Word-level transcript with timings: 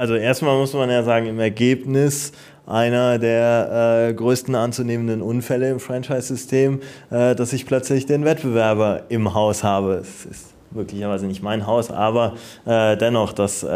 also 0.00 0.14
erstmal 0.14 0.56
muss 0.56 0.72
man 0.72 0.88
ja 0.88 1.02
sagen, 1.02 1.26
im 1.26 1.38
Ergebnis 1.38 2.32
einer 2.66 3.18
der 3.18 4.08
äh, 4.08 4.14
größten 4.14 4.54
anzunehmenden 4.54 5.20
Unfälle 5.20 5.70
im 5.70 5.78
Franchise-System, 5.78 6.80
äh, 7.10 7.34
dass 7.34 7.52
ich 7.52 7.66
plötzlich 7.66 8.06
den 8.06 8.24
Wettbewerber 8.24 9.02
im 9.10 9.34
Haus 9.34 9.62
habe. 9.62 9.96
Es 9.96 10.24
ist 10.24 10.54
möglicherweise 10.70 11.26
nicht 11.26 11.42
mein 11.42 11.66
Haus, 11.66 11.90
aber 11.90 12.36
äh, 12.64 12.96
dennoch, 12.96 13.34
dass 13.34 13.62
äh, 13.62 13.68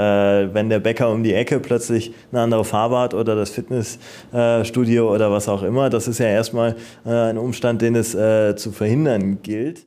wenn 0.54 0.70
der 0.70 0.78
Bäcker 0.78 1.10
um 1.10 1.24
die 1.24 1.34
Ecke 1.34 1.60
plötzlich 1.60 2.14
eine 2.32 2.40
andere 2.40 2.64
Farbe 2.64 2.98
hat 2.98 3.12
oder 3.12 3.36
das 3.36 3.50
Fitnessstudio 3.50 5.12
oder 5.12 5.30
was 5.30 5.46
auch 5.50 5.62
immer, 5.62 5.90
das 5.90 6.08
ist 6.08 6.20
ja 6.20 6.26
erstmal 6.26 6.74
äh, 7.04 7.10
ein 7.10 7.36
Umstand, 7.36 7.82
den 7.82 7.96
es 7.96 8.14
äh, 8.14 8.56
zu 8.56 8.72
verhindern 8.72 9.42
gilt. 9.42 9.86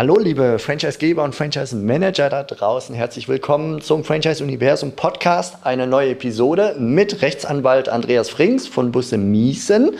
Hallo 0.00 0.18
liebe 0.18 0.58
Franchisegeber 0.58 1.22
und 1.24 1.34
Franchise-Manager 1.34 2.30
da 2.30 2.42
draußen, 2.42 2.94
herzlich 2.94 3.28
willkommen 3.28 3.82
zum 3.82 4.02
Franchise-Universum 4.02 4.92
Podcast, 4.92 5.58
eine 5.62 5.86
neue 5.86 6.12
Episode 6.12 6.74
mit 6.78 7.20
Rechtsanwalt 7.20 7.90
Andreas 7.90 8.30
Frings 8.30 8.66
von 8.66 8.92
Busse 8.92 9.18
Miesen. 9.18 9.98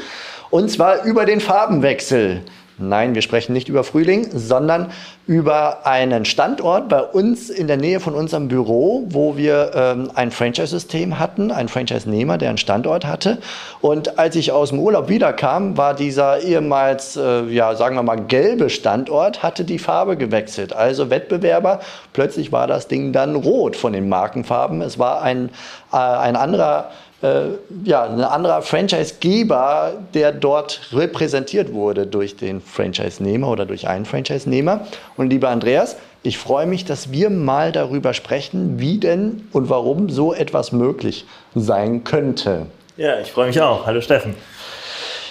Und 0.48 0.70
zwar 0.70 1.04
über 1.04 1.26
den 1.26 1.40
Farbenwechsel. 1.40 2.40
Nein, 2.80 3.14
wir 3.14 3.22
sprechen 3.22 3.52
nicht 3.52 3.68
über 3.68 3.84
Frühling, 3.84 4.28
sondern 4.32 4.90
über 5.26 5.86
einen 5.86 6.24
Standort 6.24 6.88
bei 6.88 7.02
uns 7.02 7.50
in 7.50 7.66
der 7.66 7.76
Nähe 7.76 8.00
von 8.00 8.14
unserem 8.14 8.48
Büro, 8.48 9.04
wo 9.10 9.36
wir 9.36 9.72
ähm, 9.74 10.10
ein 10.14 10.30
Franchise-System 10.30 11.18
hatten, 11.18 11.52
ein 11.52 11.68
Franchise-Nehmer, 11.68 12.38
der 12.38 12.48
einen 12.48 12.58
Standort 12.58 13.06
hatte. 13.06 13.38
Und 13.82 14.18
als 14.18 14.34
ich 14.34 14.50
aus 14.50 14.70
dem 14.70 14.78
Urlaub 14.78 15.08
wiederkam, 15.08 15.76
war 15.76 15.94
dieser 15.94 16.40
ehemals, 16.42 17.16
äh, 17.16 17.44
ja, 17.44 17.74
sagen 17.74 17.96
wir 17.96 18.02
mal, 18.02 18.16
gelbe 18.16 18.70
Standort, 18.70 19.42
hatte 19.42 19.64
die 19.64 19.78
Farbe 19.78 20.16
gewechselt. 20.16 20.72
Also 20.72 21.10
Wettbewerber, 21.10 21.80
plötzlich 22.14 22.50
war 22.50 22.66
das 22.66 22.88
Ding 22.88 23.12
dann 23.12 23.36
rot 23.36 23.76
von 23.76 23.92
den 23.92 24.08
Markenfarben. 24.08 24.80
Es 24.80 24.98
war 24.98 25.22
ein, 25.22 25.50
äh, 25.92 25.96
ein 25.96 26.34
anderer 26.34 26.90
ja, 27.22 28.04
ein 28.04 28.20
anderer 28.22 28.62
Franchise-Geber, 28.62 29.92
der 30.14 30.32
dort 30.32 30.88
repräsentiert 30.92 31.72
wurde 31.72 32.06
durch 32.06 32.36
den 32.36 32.62
Franchise-Nehmer 32.62 33.48
oder 33.48 33.66
durch 33.66 33.88
einen 33.88 34.06
Franchise-Nehmer. 34.06 34.86
Und 35.18 35.28
lieber 35.28 35.50
Andreas, 35.50 35.96
ich 36.22 36.38
freue 36.38 36.66
mich, 36.66 36.84
dass 36.84 37.12
wir 37.12 37.30
mal 37.30 37.72
darüber 37.72 38.14
sprechen, 38.14 38.78
wie 38.78 38.98
denn 38.98 39.48
und 39.52 39.68
warum 39.68 40.08
so 40.08 40.34
etwas 40.34 40.72
möglich 40.72 41.26
sein 41.54 42.04
könnte. 42.04 42.66
Ja, 42.96 43.18
ich 43.20 43.32
freue 43.32 43.48
mich 43.48 43.60
auch. 43.60 43.86
Hallo 43.86 44.00
Steffen. 44.00 44.34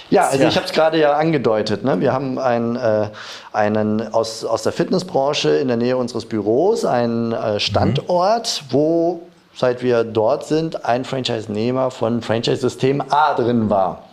Ja, 0.10 0.28
also 0.28 0.44
ich 0.44 0.56
habe 0.56 0.66
es 0.66 0.72
gerade 0.72 0.98
ja 1.00 1.14
angedeutet. 1.14 1.84
Ne? 1.84 2.00
Wir 2.00 2.12
haben 2.12 2.40
einen, 2.40 2.76
äh, 2.76 3.10
einen 3.54 4.12
aus, 4.12 4.44
aus 4.44 4.64
der 4.64 4.72
Fitnessbranche 4.72 5.50
in 5.50 5.68
der 5.68 5.78
Nähe 5.78 5.98
unseres 5.98 6.26
Büros, 6.26 6.84
einen 6.84 7.32
äh, 7.32 7.60
Standort, 7.60 8.64
mhm. 8.64 8.74
wo 8.74 9.22
seit 9.60 9.84
wir 9.84 10.06
dort 10.06 10.46
sind, 10.46 10.86
ein 10.86 11.04
Franchise-Nehmer 11.04 11.92
von 11.92 12.22
Franchise-System 12.22 13.04
A 13.10 13.34
drin 13.34 13.70
war. 13.70 14.06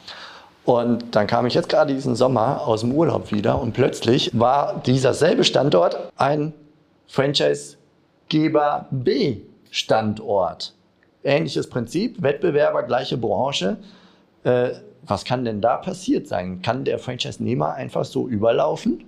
Und 0.65 1.15
dann 1.15 1.29
kam 1.29 1.47
ich 1.47 1.55
jetzt 1.55 1.69
gerade 1.69 1.95
diesen 1.95 2.17
Sommer 2.17 2.67
aus 2.67 2.81
dem 2.81 2.91
Urlaub 2.91 3.31
wieder 3.31 3.61
und 3.61 3.73
plötzlich 3.73 4.37
war 4.37 4.83
dieser 4.85 5.15
selbe 5.15 5.45
Standort 5.45 6.11
ein 6.17 6.53
Franchise-Geber 7.07 8.87
B 8.91 9.37
Standort. 9.71 10.75
Ähnliches 11.23 11.71
Prinzip, 11.71 12.21
Wettbewerber, 12.21 12.83
gleiche 12.83 13.17
Branche. 13.17 13.77
Äh, 14.43 14.71
was 15.03 15.25
kann 15.25 15.45
denn 15.45 15.61
da 15.61 15.77
passiert 15.77 16.27
sein? 16.27 16.61
Kann 16.61 16.85
der 16.85 16.99
Franchise-Nehmer 16.99 17.75
einfach 17.75 18.05
so 18.05 18.27
überlaufen? 18.27 19.05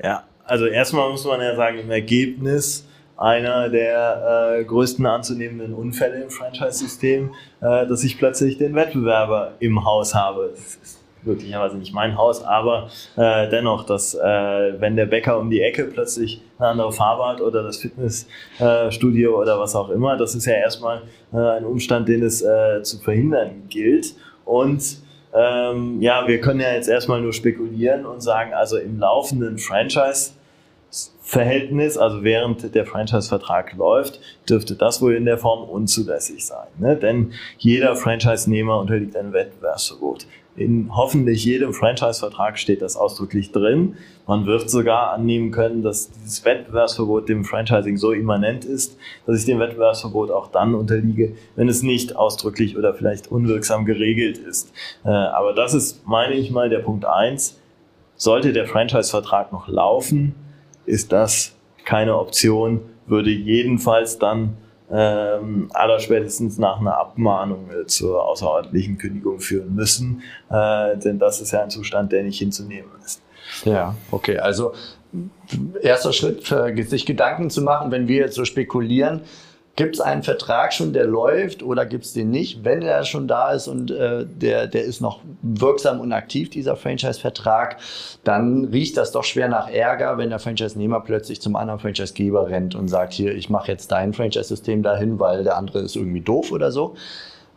Ja, 0.00 0.22
also 0.44 0.66
erstmal 0.66 1.10
muss 1.10 1.24
man 1.24 1.40
ja 1.40 1.56
sagen, 1.56 1.80
im 1.80 1.90
Ergebnis 1.90 2.84
einer 3.16 3.68
der 3.68 4.56
äh, 4.58 4.64
größten 4.64 5.06
anzunehmenden 5.06 5.74
Unfälle 5.74 6.22
im 6.22 6.30
Franchise-System, 6.30 7.30
äh, 7.60 7.86
dass 7.86 8.02
ich 8.04 8.18
plötzlich 8.18 8.58
den 8.58 8.74
Wettbewerber 8.74 9.52
im 9.60 9.84
Haus 9.84 10.14
habe. 10.14 10.50
Das 10.54 10.76
ist 10.76 11.04
möglicherweise 11.26 11.76
nicht 11.76 11.94
mein 11.94 12.16
Haus, 12.16 12.42
aber 12.42 12.90
äh, 13.16 13.48
dennoch, 13.48 13.84
dass 13.84 14.14
äh, 14.14 14.20
wenn 14.80 14.96
der 14.96 15.06
Bäcker 15.06 15.38
um 15.38 15.50
die 15.50 15.62
Ecke 15.62 15.84
plötzlich 15.84 16.42
eine 16.58 16.68
andere 16.68 16.92
Farbe 16.92 17.26
hat 17.26 17.40
oder 17.40 17.62
das 17.62 17.78
Fitnessstudio 17.78 19.40
oder 19.40 19.58
was 19.58 19.74
auch 19.74 19.90
immer, 19.90 20.16
das 20.16 20.34
ist 20.34 20.46
ja 20.46 20.54
erstmal 20.54 21.02
äh, 21.32 21.36
ein 21.36 21.64
Umstand, 21.64 22.08
den 22.08 22.22
es 22.22 22.42
äh, 22.42 22.82
zu 22.82 22.98
verhindern 22.98 23.62
gilt. 23.68 24.14
Und 24.44 24.98
ähm, 25.34 26.00
ja, 26.00 26.26
wir 26.28 26.40
können 26.40 26.60
ja 26.60 26.72
jetzt 26.72 26.88
erstmal 26.88 27.20
nur 27.20 27.32
spekulieren 27.32 28.06
und 28.06 28.20
sagen, 28.20 28.52
also 28.54 28.76
im 28.76 28.98
laufenden 28.98 29.58
Franchise 29.58 30.32
Verhältnis, 31.20 31.96
also 31.96 32.22
während 32.22 32.74
der 32.74 32.86
Franchise-Vertrag 32.86 33.74
läuft, 33.76 34.20
dürfte 34.48 34.76
das 34.76 35.00
wohl 35.00 35.14
in 35.14 35.24
der 35.24 35.38
Form 35.38 35.68
unzulässig 35.68 36.44
sein. 36.44 36.68
Ne? 36.78 36.96
Denn 36.96 37.32
jeder 37.58 37.96
Franchise-Nehmer 37.96 38.78
unterliegt 38.78 39.16
einem 39.16 39.32
Wettbewerbsverbot. 39.32 40.26
In 40.56 40.94
hoffentlich 40.94 41.44
jedem 41.44 41.72
Franchise-Vertrag 41.72 42.58
steht 42.58 42.80
das 42.80 42.96
ausdrücklich 42.96 43.50
drin. 43.50 43.96
Man 44.28 44.46
wird 44.46 44.70
sogar 44.70 45.12
annehmen 45.12 45.50
können, 45.50 45.82
dass 45.82 46.10
dieses 46.12 46.44
Wettbewerbsverbot 46.44 47.28
dem 47.28 47.44
Franchising 47.44 47.96
so 47.96 48.12
immanent 48.12 48.64
ist, 48.64 48.96
dass 49.26 49.40
ich 49.40 49.46
dem 49.46 49.58
Wettbewerbsverbot 49.58 50.30
auch 50.30 50.48
dann 50.52 50.74
unterliege, 50.74 51.34
wenn 51.56 51.68
es 51.68 51.82
nicht 51.82 52.14
ausdrücklich 52.14 52.78
oder 52.78 52.94
vielleicht 52.94 53.32
unwirksam 53.32 53.84
geregelt 53.84 54.38
ist. 54.38 54.72
Äh, 55.04 55.08
aber 55.08 55.54
das 55.54 55.74
ist, 55.74 56.06
meine 56.06 56.34
ich 56.34 56.52
mal, 56.52 56.68
der 56.68 56.80
Punkt 56.80 57.04
eins. 57.04 57.60
Sollte 58.14 58.52
der 58.52 58.68
Franchise-Vertrag 58.68 59.50
noch 59.50 59.66
laufen, 59.66 60.36
ist 60.86 61.12
das 61.12 61.52
keine 61.84 62.16
Option, 62.16 62.80
würde 63.06 63.30
jedenfalls 63.30 64.18
dann 64.18 64.56
ähm, 64.90 65.70
allerspätestens 65.72 66.58
nach 66.58 66.78
einer 66.80 66.96
Abmahnung 66.96 67.70
äh, 67.70 67.86
zur 67.86 68.24
außerordentlichen 68.24 68.98
Kündigung 68.98 69.40
führen 69.40 69.74
müssen, 69.74 70.22
äh, 70.50 70.96
denn 70.98 71.18
das 71.18 71.40
ist 71.40 71.52
ja 71.52 71.62
ein 71.62 71.70
Zustand, 71.70 72.12
der 72.12 72.22
nicht 72.22 72.38
hinzunehmen 72.38 72.90
ist. 73.04 73.20
Ja, 73.64 73.94
okay, 74.10 74.38
also 74.38 74.72
erster 75.82 76.12
Schritt, 76.12 76.50
äh, 76.52 76.82
sich 76.82 77.06
Gedanken 77.06 77.50
zu 77.50 77.62
machen, 77.62 77.90
wenn 77.90 78.08
wir 78.08 78.18
jetzt 78.18 78.34
so 78.34 78.44
spekulieren, 78.44 79.22
Gibt 79.76 79.96
es 79.96 80.00
einen 80.00 80.22
Vertrag 80.22 80.72
schon, 80.72 80.92
der 80.92 81.04
läuft 81.04 81.64
oder 81.64 81.84
gibt 81.84 82.04
es 82.04 82.12
den 82.12 82.30
nicht? 82.30 82.64
Wenn 82.64 82.82
er 82.82 83.04
schon 83.04 83.26
da 83.26 83.52
ist 83.52 83.66
und 83.66 83.90
äh, 83.90 84.24
der, 84.24 84.68
der 84.68 84.84
ist 84.84 85.00
noch 85.00 85.20
wirksam 85.42 86.00
und 86.00 86.12
aktiv, 86.12 86.48
dieser 86.50 86.76
Franchise-Vertrag, 86.76 87.78
dann 88.22 88.66
riecht 88.66 88.96
das 88.96 89.10
doch 89.10 89.24
schwer 89.24 89.48
nach 89.48 89.68
Ärger, 89.68 90.16
wenn 90.16 90.30
der 90.30 90.38
Franchise-Nehmer 90.38 91.00
plötzlich 91.00 91.40
zum 91.40 91.56
anderen 91.56 91.80
Franchise-Geber 91.80 92.48
rennt 92.48 92.76
und 92.76 92.86
sagt, 92.86 93.12
hier, 93.12 93.34
ich 93.34 93.50
mache 93.50 93.72
jetzt 93.72 93.90
dein 93.90 94.12
Franchise-System 94.12 94.84
dahin, 94.84 95.18
weil 95.18 95.42
der 95.42 95.56
andere 95.56 95.80
ist 95.80 95.96
irgendwie 95.96 96.20
doof 96.20 96.52
oder 96.52 96.70
so. 96.70 96.94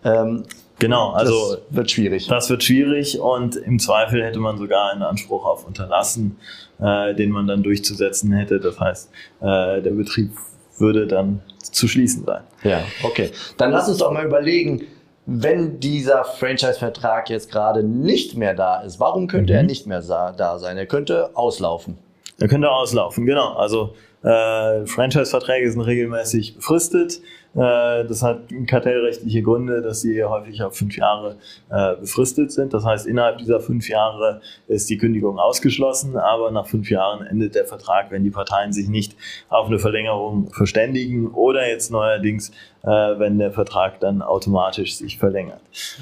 Ähm, 0.03 0.43
Genau, 0.79 1.09
also 1.11 1.55
das 1.55 1.61
wird 1.71 1.91
schwierig. 1.91 2.27
Das 2.27 2.49
wird 2.51 2.63
schwierig 2.63 3.19
und 3.19 3.55
im 3.55 3.79
Zweifel 3.79 4.23
hätte 4.23 4.39
man 4.39 4.59
sogar 4.59 4.91
einen 4.91 5.01
Anspruch 5.01 5.43
auf 5.43 5.65
Unterlassen, 5.65 6.37
äh, 6.79 7.15
den 7.15 7.31
man 7.31 7.47
dann 7.47 7.63
durchzusetzen 7.63 8.31
hätte. 8.31 8.59
Das 8.59 8.79
heißt, 8.79 9.09
äh, 9.41 9.81
der 9.81 9.91
Betrieb 9.91 10.33
würde 10.77 11.07
dann 11.07 11.41
zu 11.71 11.87
schließen 11.87 12.25
sein. 12.25 12.43
Ja, 12.63 12.83
okay. 13.03 13.31
Dann 13.57 13.71
lass 13.71 13.87
uns 13.87 13.97
doch 13.97 14.11
mal 14.11 14.25
überlegen, 14.25 14.83
wenn 15.25 15.79
dieser 15.79 16.23
Franchise-Vertrag 16.23 17.29
jetzt 17.29 17.51
gerade 17.51 17.83
nicht 17.83 18.37
mehr 18.37 18.53
da 18.53 18.81
ist, 18.81 18.99
warum 18.99 19.27
könnte 19.27 19.53
mhm. 19.53 19.57
er 19.57 19.63
nicht 19.63 19.85
mehr 19.85 20.01
da 20.01 20.57
sein? 20.57 20.77
Er 20.77 20.85
könnte 20.85 21.31
auslaufen. 21.35 21.97
Er 22.39 22.47
könnte 22.47 22.69
auslaufen, 22.69 23.25
genau. 23.25 23.53
Also 23.53 23.93
äh, 24.23 24.85
Franchise-Verträge 24.85 25.69
sind 25.69 25.81
regelmäßig 25.81 26.55
befristet. 26.55 27.19
Äh, 27.57 28.05
das 28.05 28.21
hat 28.21 28.41
kartellrechtliche 28.67 29.41
Gründe, 29.41 29.81
dass 29.81 30.01
sie 30.01 30.23
häufig 30.23 30.61
auf 30.61 30.77
fünf 30.77 30.95
Jahre 30.95 31.37
äh, 31.69 31.95
befristet 31.95 32.51
sind. 32.51 32.73
Das 32.73 32.85
heißt, 32.85 33.07
innerhalb 33.07 33.39
dieser 33.39 33.59
fünf 33.59 33.89
Jahre 33.89 34.41
ist 34.67 34.89
die 34.89 34.97
Kündigung 34.97 35.39
ausgeschlossen, 35.39 36.17
aber 36.17 36.51
nach 36.51 36.67
fünf 36.67 36.91
Jahren 36.91 37.25
endet 37.25 37.55
der 37.55 37.65
Vertrag, 37.65 38.11
wenn 38.11 38.23
die 38.23 38.29
Parteien 38.29 38.73
sich 38.73 38.87
nicht 38.89 39.15
auf 39.49 39.67
eine 39.67 39.79
Verlängerung 39.79 40.51
verständigen 40.51 41.29
oder 41.29 41.67
jetzt 41.67 41.89
neuerdings, 41.91 42.51
äh, 42.83 42.87
wenn 42.87 43.39
der 43.39 43.51
Vertrag 43.51 43.99
dann 44.01 44.21
automatisch 44.21 44.95
sich 44.95 45.17
verlängert. 45.17 45.61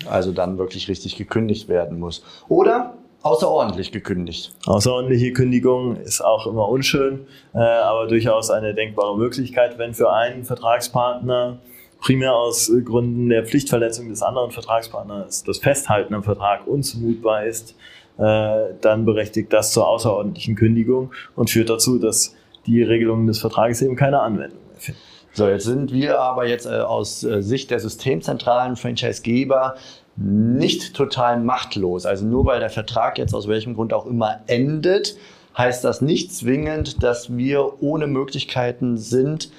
Also 0.09 0.33
dann 0.33 0.57
wirklich 0.57 0.89
richtig 0.89 1.15
gekündigt 1.15 1.69
werden 1.69 1.99
muss. 1.99 2.21
Oder 2.49 2.95
außerordentlich 3.25 3.91
gekündigt. 3.91 4.53
Außerordentliche 4.67 5.33
Kündigung 5.33 5.95
ist 5.97 6.21
auch 6.21 6.45
immer 6.45 6.69
unschön, 6.69 7.25
äh, 7.55 7.57
aber 7.57 8.05
durchaus 8.05 8.51
eine 8.51 8.75
denkbare 8.75 9.17
Möglichkeit, 9.17 9.79
wenn 9.79 9.95
für 9.95 10.13
einen 10.13 10.43
Vertragspartner 10.43 11.57
primär 11.99 12.35
aus 12.35 12.71
Gründen 12.85 13.29
der 13.29 13.43
Pflichtverletzung 13.43 14.09
des 14.09 14.21
anderen 14.21 14.51
Vertragspartners 14.51 15.43
das 15.43 15.57
Festhalten 15.57 16.13
am 16.13 16.21
Vertrag 16.21 16.67
unzumutbar 16.67 17.45
ist, 17.45 17.75
äh, 18.19 18.75
dann 18.81 19.05
berechtigt 19.05 19.51
das 19.51 19.73
zur 19.73 19.87
außerordentlichen 19.87 20.55
Kündigung 20.55 21.11
und 21.35 21.49
führt 21.49 21.71
dazu, 21.71 21.97
dass 21.97 22.35
die 22.67 22.83
Regelungen 22.83 23.25
des 23.25 23.39
Vertrages 23.39 23.81
eben 23.81 23.95
keine 23.95 24.19
Anwendung 24.19 24.59
mehr 24.69 24.79
finden. 24.79 25.01
So, 25.33 25.49
jetzt 25.49 25.65
sind 25.65 25.91
wir 25.91 26.19
aber 26.19 26.47
jetzt 26.47 26.67
äh, 26.67 26.69
aus 26.69 27.23
äh, 27.23 27.41
Sicht 27.41 27.71
der 27.71 27.79
systemzentralen 27.79 28.75
Franchisegeber 28.75 29.75
nicht 30.17 30.93
total 30.93 31.39
machtlos. 31.39 32.05
Also 32.05 32.25
nur 32.25 32.45
weil 32.45 32.59
der 32.59 32.69
Vertrag 32.69 33.17
jetzt 33.17 33.33
aus 33.33 33.47
welchem 33.47 33.75
Grund 33.75 33.93
auch 33.93 34.05
immer 34.05 34.39
endet, 34.47 35.17
heißt 35.57 35.83
das 35.83 36.01
nicht 36.01 36.33
zwingend, 36.33 37.03
dass 37.03 37.35
wir 37.35 37.81
ohne 37.81 38.07
Möglichkeiten 38.07 38.97
sind, 38.97 39.49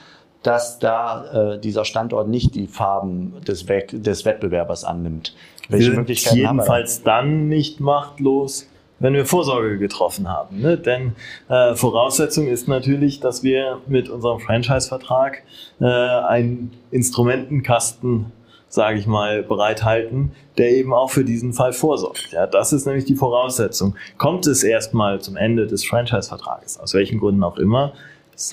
dass 0.43 0.79
da 0.79 1.55
äh, 1.55 1.61
dieser 1.61 1.85
Standort 1.85 2.29
nicht 2.29 2.55
die 2.55 2.67
Farben 2.67 3.35
des, 3.47 3.69
We 3.69 3.85
des 3.91 4.25
Wettbewerbers 4.25 4.85
annimmt. 4.85 5.35
Welche 5.69 5.91
wir 5.91 5.99
Möglichkeiten 5.99 6.37
jedenfalls 6.37 7.03
dann 7.03 7.49
nicht 7.49 7.81
machtlos, 7.81 8.69
wenn 8.99 9.15
wir 9.15 9.27
Vorsorge 9.27 9.79
getroffen 9.79 10.29
haben. 10.29 10.61
Ne? 10.61 10.79
Denn 10.79 11.17
äh, 11.49 11.75
Voraussetzung 11.75 12.47
ist 12.47 12.69
natürlich, 12.69 13.21
dass 13.21 13.43
wir 13.43 13.81
mit 13.87 14.09
unserem 14.09 14.39
Franchise-Vertrag 14.41 15.43
äh, 15.81 15.85
einen 15.85 16.71
Instrumentenkasten 16.91 18.27
sage 18.69 18.99
ich 18.99 19.07
mal, 19.07 19.43
bereithalten, 19.43 20.33
der 20.59 20.71
eben 20.71 20.93
auch 20.93 21.11
für 21.11 21.25
diesen 21.25 21.53
Fall 21.53 21.73
vorsorgt. 21.73 22.29
Ja, 22.33 22.47
das 22.47 22.73
ist 22.73 22.87
nämlich 22.87 23.05
die 23.05 23.15
Voraussetzung. 23.15 23.97
Kommt 24.19 24.47
es 24.47 24.63
erstmal 24.63 25.21
zum 25.21 25.37
Ende 25.37 25.67
des 25.67 25.85
Franchise-Vertrages, 25.85 26.79
aus 26.81 26.95
welchen 26.95 27.19
Gründen 27.21 27.43
auch 27.43 27.59
immer, 27.59 27.93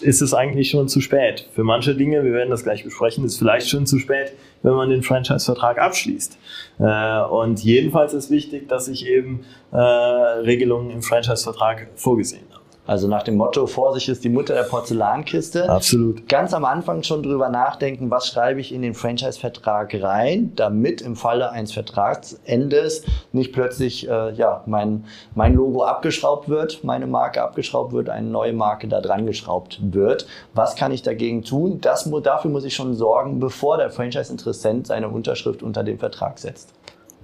ist 0.01 0.21
es 0.21 0.33
eigentlich 0.33 0.69
schon 0.69 0.87
zu 0.87 1.01
spät. 1.01 1.49
Für 1.53 1.63
manche 1.63 1.93
Dinge, 1.93 2.23
wir 2.23 2.31
werden 2.31 2.49
das 2.49 2.63
gleich 2.63 2.85
besprechen, 2.85 3.25
ist 3.25 3.37
vielleicht 3.37 3.67
schon 3.69 3.85
zu 3.85 3.99
spät, 3.99 4.31
wenn 4.61 4.73
man 4.73 4.89
den 4.89 5.03
Franchise-Vertrag 5.03 5.77
abschließt. 5.77 6.37
Äh, 6.79 7.21
und 7.23 7.61
jedenfalls 7.61 8.13
ist 8.13 8.31
wichtig, 8.31 8.69
dass 8.69 8.87
ich 8.87 9.05
eben 9.05 9.43
äh, 9.73 9.77
Regelungen 9.77 10.89
im 10.89 11.01
Franchise-Vertrag 11.01 11.87
vorgesehen. 11.95 12.45
Also 12.85 13.07
nach 13.07 13.23
dem 13.23 13.37
Motto, 13.37 13.65
Vorsicht 13.65 14.09
ist 14.09 14.25
die 14.25 14.29
Mutter 14.29 14.55
der 14.55 14.63
Porzellankiste. 14.63 15.69
Absolut. 15.69 16.27
Ganz 16.27 16.53
am 16.53 16.65
Anfang 16.65 17.01
schon 17.03 17.23
drüber 17.23 17.47
nachdenken, 17.47 18.11
was 18.11 18.27
schreibe 18.27 18.59
ich 18.59 18.73
in 18.73 18.81
den 18.81 18.93
Franchise-Vertrag 18.93 19.95
rein, 20.01 20.51
damit 20.57 21.01
im 21.01 21.15
Falle 21.15 21.51
eines 21.51 21.71
Vertragsendes 21.71 23.03
nicht 23.31 23.53
plötzlich 23.53 24.09
äh, 24.09 24.33
ja, 24.33 24.63
mein, 24.65 25.05
mein 25.33 25.53
Logo 25.53 25.83
abgeschraubt 25.83 26.49
wird, 26.49 26.83
meine 26.83 27.07
Marke 27.07 27.41
abgeschraubt 27.41 27.93
wird, 27.93 28.09
eine 28.09 28.27
neue 28.27 28.51
Marke 28.51 28.89
da 28.89 28.99
dran 28.99 29.25
geschraubt 29.25 29.79
wird. 29.81 30.27
Was 30.53 30.75
kann 30.75 30.91
ich 30.91 31.03
dagegen 31.03 31.43
tun? 31.43 31.79
Das, 31.79 32.09
dafür 32.21 32.51
muss 32.51 32.65
ich 32.65 32.75
schon 32.75 32.95
sorgen, 32.95 33.39
bevor 33.39 33.77
der 33.77 33.91
Franchise-Interessent 33.91 34.87
seine 34.87 35.07
Unterschrift 35.07 35.63
unter 35.63 35.85
den 35.85 35.99
Vertrag 35.99 36.37
setzt. 36.37 36.73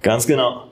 Ganz 0.00 0.26
genau. 0.26 0.64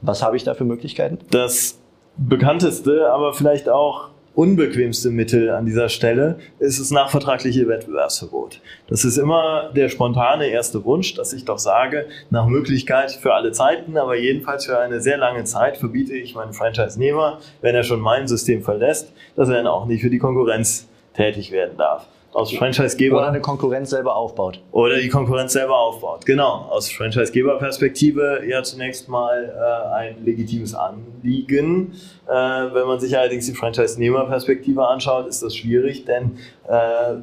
Was 0.00 0.20
habe 0.20 0.36
ich 0.36 0.42
da 0.42 0.54
für 0.54 0.64
Möglichkeiten? 0.64 1.18
Das 1.30 1.78
bekannteste, 2.16 3.12
aber 3.12 3.32
vielleicht 3.34 3.68
auch 3.68 4.11
unbequemste 4.34 5.10
Mittel 5.10 5.50
an 5.50 5.66
dieser 5.66 5.88
Stelle 5.88 6.38
ist 6.58 6.80
das 6.80 6.90
nachvertragliche 6.90 7.68
Wettbewerbsverbot. 7.68 8.60
Das 8.88 9.04
ist 9.04 9.18
immer 9.18 9.70
der 9.74 9.88
spontane 9.88 10.46
erste 10.46 10.84
Wunsch, 10.84 11.14
dass 11.14 11.32
ich 11.32 11.44
doch 11.44 11.58
sage, 11.58 12.06
nach 12.30 12.46
Möglichkeit 12.46 13.12
für 13.12 13.34
alle 13.34 13.52
Zeiten, 13.52 13.96
aber 13.96 14.16
jedenfalls 14.16 14.66
für 14.66 14.78
eine 14.78 15.00
sehr 15.00 15.18
lange 15.18 15.44
Zeit 15.44 15.76
verbiete 15.76 16.14
ich 16.14 16.34
meinen 16.34 16.52
Franchise-Nehmer, 16.52 17.40
wenn 17.60 17.74
er 17.74 17.82
schon 17.82 18.00
mein 18.00 18.26
System 18.26 18.62
verlässt, 18.62 19.12
dass 19.36 19.48
er 19.48 19.56
dann 19.56 19.66
auch 19.66 19.86
nicht 19.86 20.02
für 20.02 20.10
die 20.10 20.18
Konkurrenz 20.18 20.88
tätig 21.14 21.52
werden 21.52 21.76
darf 21.76 22.06
aus 22.32 22.52
Franchisegeber. 22.52 23.18
Oder 23.18 23.28
eine 23.28 23.40
Konkurrenz 23.40 23.90
selber 23.90 24.16
aufbaut. 24.16 24.60
Oder 24.72 24.98
die 24.98 25.08
Konkurrenz 25.08 25.52
selber 25.52 25.78
aufbaut. 25.78 26.24
Genau. 26.24 26.66
Aus 26.70 26.90
Franchisegeber-Perspektive 26.90 28.42
ja 28.48 28.62
zunächst 28.62 29.08
mal 29.08 29.52
äh, 29.54 29.94
ein 29.94 30.24
legitimes 30.24 30.74
Anliegen. 30.74 31.92
Äh, 32.26 32.32
wenn 32.32 32.86
man 32.86 33.00
sich 33.00 33.16
allerdings 33.16 33.46
die 33.46 33.54
Franchise-Nehmer-Perspektive 33.54 34.86
anschaut, 34.86 35.26
ist 35.26 35.42
das 35.42 35.54
schwierig, 35.56 36.04
denn 36.04 36.38
äh, 36.68 37.16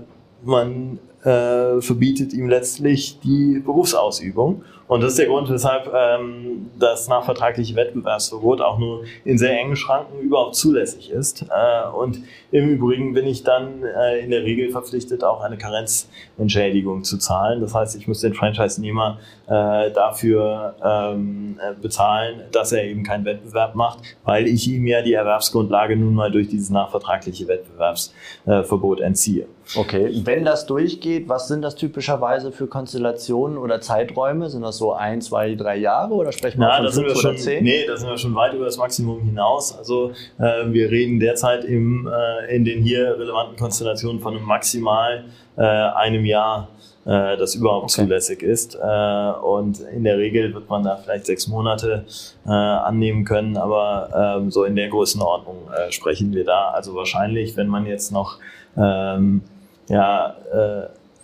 man 0.43 0.99
äh, 1.23 1.81
verbietet 1.81 2.33
ihm 2.33 2.47
letztlich 2.47 3.19
die 3.19 3.59
Berufsausübung. 3.59 4.63
Und 4.89 5.01
das 5.01 5.11
ist 5.11 5.19
der 5.19 5.27
Grund, 5.27 5.47
weshalb 5.51 5.93
ähm, 5.93 6.71
das 6.79 7.07
nachvertragliche 7.07 7.75
Wettbewerbsverbot 7.75 8.59
auch 8.59 8.79
nur 8.79 9.03
in 9.23 9.37
sehr 9.37 9.51
engen 9.51 9.75
Schranken 9.75 10.19
überhaupt 10.19 10.55
zulässig 10.55 11.11
ist. 11.11 11.43
Äh, 11.43 11.87
und 11.95 12.23
im 12.49 12.69
Übrigen 12.69 13.13
bin 13.13 13.27
ich 13.27 13.43
dann 13.43 13.83
äh, 13.83 14.17
in 14.19 14.31
der 14.31 14.41
Regel 14.43 14.71
verpflichtet, 14.71 15.23
auch 15.23 15.41
eine 15.41 15.59
Karenzentschädigung 15.59 17.03
zu 17.03 17.19
zahlen. 17.19 17.61
Das 17.61 17.75
heißt, 17.75 17.95
ich 17.97 18.07
muss 18.07 18.21
den 18.21 18.33
Franchise-Nehmer 18.33 19.19
äh, 19.45 19.91
dafür 19.91 20.73
ähm, 20.83 21.59
äh, 21.61 21.79
bezahlen, 21.79 22.41
dass 22.51 22.71
er 22.71 22.83
eben 22.85 23.03
keinen 23.03 23.25
Wettbewerb 23.25 23.75
macht, 23.75 23.99
weil 24.23 24.47
ich 24.47 24.67
ihm 24.67 24.87
ja 24.87 25.03
die 25.03 25.13
Erwerbsgrundlage 25.13 25.97
nun 25.97 26.15
mal 26.15 26.31
durch 26.31 26.47
dieses 26.47 26.71
nachvertragliche 26.71 27.47
Wettbewerbsverbot 27.47 29.01
entziehe. 29.01 29.45
Okay, 29.75 30.21
wenn 30.23 30.45
das 30.45 30.65
durchgeht, 30.65 31.29
was 31.29 31.47
sind 31.47 31.61
das 31.61 31.75
typischerweise 31.75 32.51
für 32.51 32.65
Konstellationen 32.65 33.59
oder 33.59 33.81
Zeiträume? 33.81 34.49
Sind 34.49 34.63
das 34.63 34.78
so 34.79 34.93
ein, 34.93 35.21
zwei, 35.21 35.53
drei 35.53 35.77
Jahre 35.77 36.13
oder 36.13 36.31
sprechen 36.31 36.59
wir 36.59 36.67
Na, 36.67 36.77
von 36.77 37.03
fünf 37.03 37.15
oder 37.23 37.35
zehn? 37.35 37.63
Nee, 37.63 37.85
da 37.85 37.95
sind 37.95 38.09
wir 38.09 38.17
schon 38.17 38.33
weit 38.33 38.53
über 38.53 38.65
das 38.65 38.77
Maximum 38.77 39.21
hinaus. 39.21 39.77
Also 39.77 40.11
äh, 40.39 40.65
wir 40.67 40.89
reden 40.89 41.19
derzeit 41.19 41.63
im, 41.65 42.07
äh, 42.07 42.55
in 42.55 42.65
den 42.65 42.81
hier 42.81 43.19
relevanten 43.19 43.55
Konstellationen 43.57 44.19
von 44.19 44.35
einem 44.35 44.45
maximal 44.45 45.25
äh, 45.57 45.61
einem 45.61 46.25
Jahr 46.25 46.69
äh, 47.05 47.37
das 47.37 47.55
überhaupt 47.55 47.85
okay. 47.85 48.03
zulässig 48.03 48.43
ist. 48.43 48.75
Äh, 48.75 49.31
und 49.41 49.79
in 49.79 50.03
der 50.03 50.17
Regel 50.17 50.53
wird 50.53 50.69
man 50.69 50.83
da 50.83 50.97
vielleicht 50.97 51.25
sechs 51.25 51.47
Monate 51.47 52.05
äh, 52.45 52.49
annehmen 52.49 53.25
können, 53.25 53.57
aber 53.57 54.37
ähm, 54.39 54.51
so 54.51 54.63
in 54.63 54.75
der 54.75 54.89
Größenordnung 54.89 55.69
sprechen 55.89 56.33
wir 56.33 56.45
da. 56.45 56.71
Also 56.71 56.95
wahrscheinlich, 56.95 57.55
wenn 57.57 57.67
man 57.67 57.85
jetzt 57.85 58.11
noch 58.11 58.37
ähm, 58.77 59.41
ja, 59.87 60.35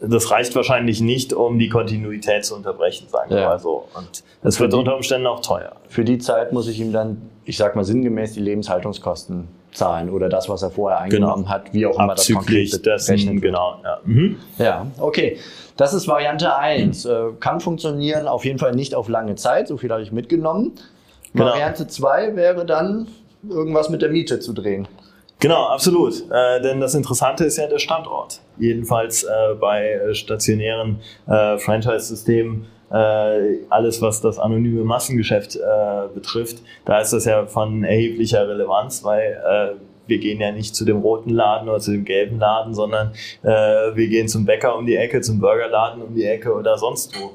das 0.07 0.31
reicht 0.31 0.55
wahrscheinlich 0.55 1.01
nicht, 1.01 1.33
um 1.33 1.59
die 1.59 1.69
Kontinuität 1.69 2.45
zu 2.45 2.55
unterbrechen, 2.55 3.07
sagen 3.09 3.29
wir 3.29 3.39
ja. 3.39 3.49
mal 3.49 3.59
so. 3.59 3.87
Und 3.95 4.23
das 4.43 4.59
wird 4.59 4.73
die, 4.73 4.77
unter 4.77 4.95
Umständen 4.95 5.27
auch 5.27 5.41
teuer. 5.41 5.73
Für 5.87 6.03
die 6.03 6.17
Zeit 6.17 6.53
muss 6.53 6.67
ich 6.67 6.79
ihm 6.79 6.91
dann, 6.91 7.29
ich 7.45 7.57
sag 7.57 7.75
mal 7.75 7.83
sinngemäß, 7.83 8.33
die 8.33 8.41
Lebenshaltungskosten 8.41 9.47
zahlen 9.71 10.09
oder 10.09 10.29
das, 10.29 10.49
was 10.49 10.63
er 10.63 10.71
vorher 10.71 10.99
eingenommen 10.99 11.43
genau. 11.43 11.49
hat, 11.49 11.73
wie 11.73 11.85
auch 11.85 11.99
immer 11.99 12.15
das 12.15 12.31
konkret 12.31 12.85
dessen, 12.85 13.41
genau. 13.41 13.79
Ja. 13.83 13.99
Mhm. 14.03 14.37
ja, 14.57 14.87
okay. 14.99 15.37
Das 15.77 15.93
ist 15.93 16.07
Variante 16.07 16.55
1. 16.55 17.03
Äh, 17.03 17.19
kann 17.41 17.59
funktionieren, 17.59 18.27
auf 18.27 18.45
jeden 18.45 18.59
Fall 18.59 18.73
nicht 18.73 18.95
auf 18.95 19.09
lange 19.09 19.35
Zeit, 19.35 19.67
so 19.67 19.75
viel 19.75 19.91
habe 19.91 20.01
ich 20.01 20.13
mitgenommen. 20.13 20.71
Genau. 21.33 21.47
Variante 21.47 21.87
2 21.87 22.37
wäre 22.37 22.65
dann, 22.65 23.07
irgendwas 23.49 23.89
mit 23.89 24.01
der 24.01 24.09
Miete 24.09 24.39
zu 24.39 24.53
drehen. 24.53 24.87
Genau, 25.45 25.65
absolut. 25.67 26.23
Äh, 26.31 26.59
denn 26.59 26.79
das 26.79 26.95
Interessante 26.95 27.45
ist 27.45 27.57
ja 27.57 27.67
der 27.67 27.77
Standort. 27.77 28.39
Jedenfalls 28.57 29.23
äh, 29.25 29.53
bei 29.61 29.99
stationären 30.13 31.01
äh, 31.27 31.59
Franchise-Systemen, 31.59 32.65
äh, 32.91 33.59
alles 33.69 34.01
was 34.01 34.21
das 34.21 34.39
anonyme 34.39 34.83
Massengeschäft 34.83 35.55
äh, 35.55 35.59
betrifft, 36.15 36.63
da 36.85 36.99
ist 36.99 37.13
das 37.13 37.25
ja 37.25 37.45
von 37.45 37.83
erheblicher 37.83 38.49
Relevanz, 38.49 39.03
weil 39.03 39.39
äh, 39.47 39.75
wir 40.07 40.17
gehen 40.17 40.41
ja 40.41 40.51
nicht 40.51 40.75
zu 40.75 40.83
dem 40.83 40.97
roten 40.97 41.29
Laden 41.29 41.69
oder 41.69 41.79
zu 41.79 41.91
dem 41.91 42.05
gelben 42.05 42.39
Laden, 42.39 42.73
sondern 42.75 43.11
wir 43.41 44.07
gehen 44.07 44.27
zum 44.27 44.45
Bäcker 44.45 44.77
um 44.77 44.85
die 44.85 44.95
Ecke, 44.95 45.21
zum 45.21 45.39
Burgerladen 45.39 46.03
um 46.03 46.13
die 46.13 46.25
Ecke 46.25 46.53
oder 46.53 46.77
sonst 46.77 47.11
wo. 47.19 47.31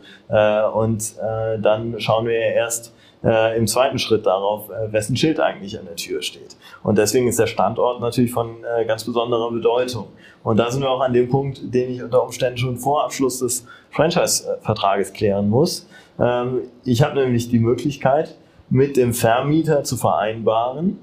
und 0.79 1.17
dann 1.19 1.99
schauen 1.99 2.29
wir 2.29 2.35
ja 2.35 2.53
erst, 2.53 2.95
äh, 3.23 3.57
im 3.57 3.67
zweiten 3.67 3.99
Schritt 3.99 4.27
darauf, 4.27 4.71
äh, 4.71 4.93
wessen 4.93 5.17
Schild 5.17 5.41
eigentlich 5.41 5.79
an 5.79 5.85
der 5.85 5.97
Tür 5.97 6.23
steht. 6.23 6.57
Und 6.83 6.99
deswegen 6.99 7.29
ist 7.29 7.39
der 7.39 7.47
Standort 7.47 8.01
natürlich 8.01 8.33
von 8.33 8.65
äh, 8.65 8.85
ganz 8.85 9.05
besonderer 9.05 9.51
Bedeutung. 9.51 10.09
Und 10.43 10.57
da 10.57 10.71
sind 10.71 10.83
wir 10.83 10.91
auch 10.91 11.01
an 11.01 11.13
dem 11.13 11.29
Punkt, 11.29 11.61
den 11.63 11.91
ich 11.91 12.03
unter 12.03 12.23
Umständen 12.23 12.59
schon 12.59 12.77
vor 12.77 13.05
Abschluss 13.05 13.41
des 13.41 13.67
Franchise-Vertrages 13.91 15.13
klären 15.13 15.51
muss. 15.51 15.87
Ähm, 16.19 16.63
ich 16.85 17.03
habe 17.03 17.21
nämlich 17.21 17.49
die 17.49 17.59
Möglichkeit, 17.59 18.37
mit 18.71 18.97
dem 18.97 19.13
Vermieter 19.13 19.85
zu 19.85 19.97
vereinbaren, 19.97 20.99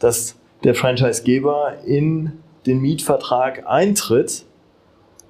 dass 0.00 0.36
der 0.64 0.74
Franchisegeber 0.74 1.74
in 1.86 2.32
den 2.66 2.80
Mietvertrag 2.80 3.66
eintritt, 3.66 4.44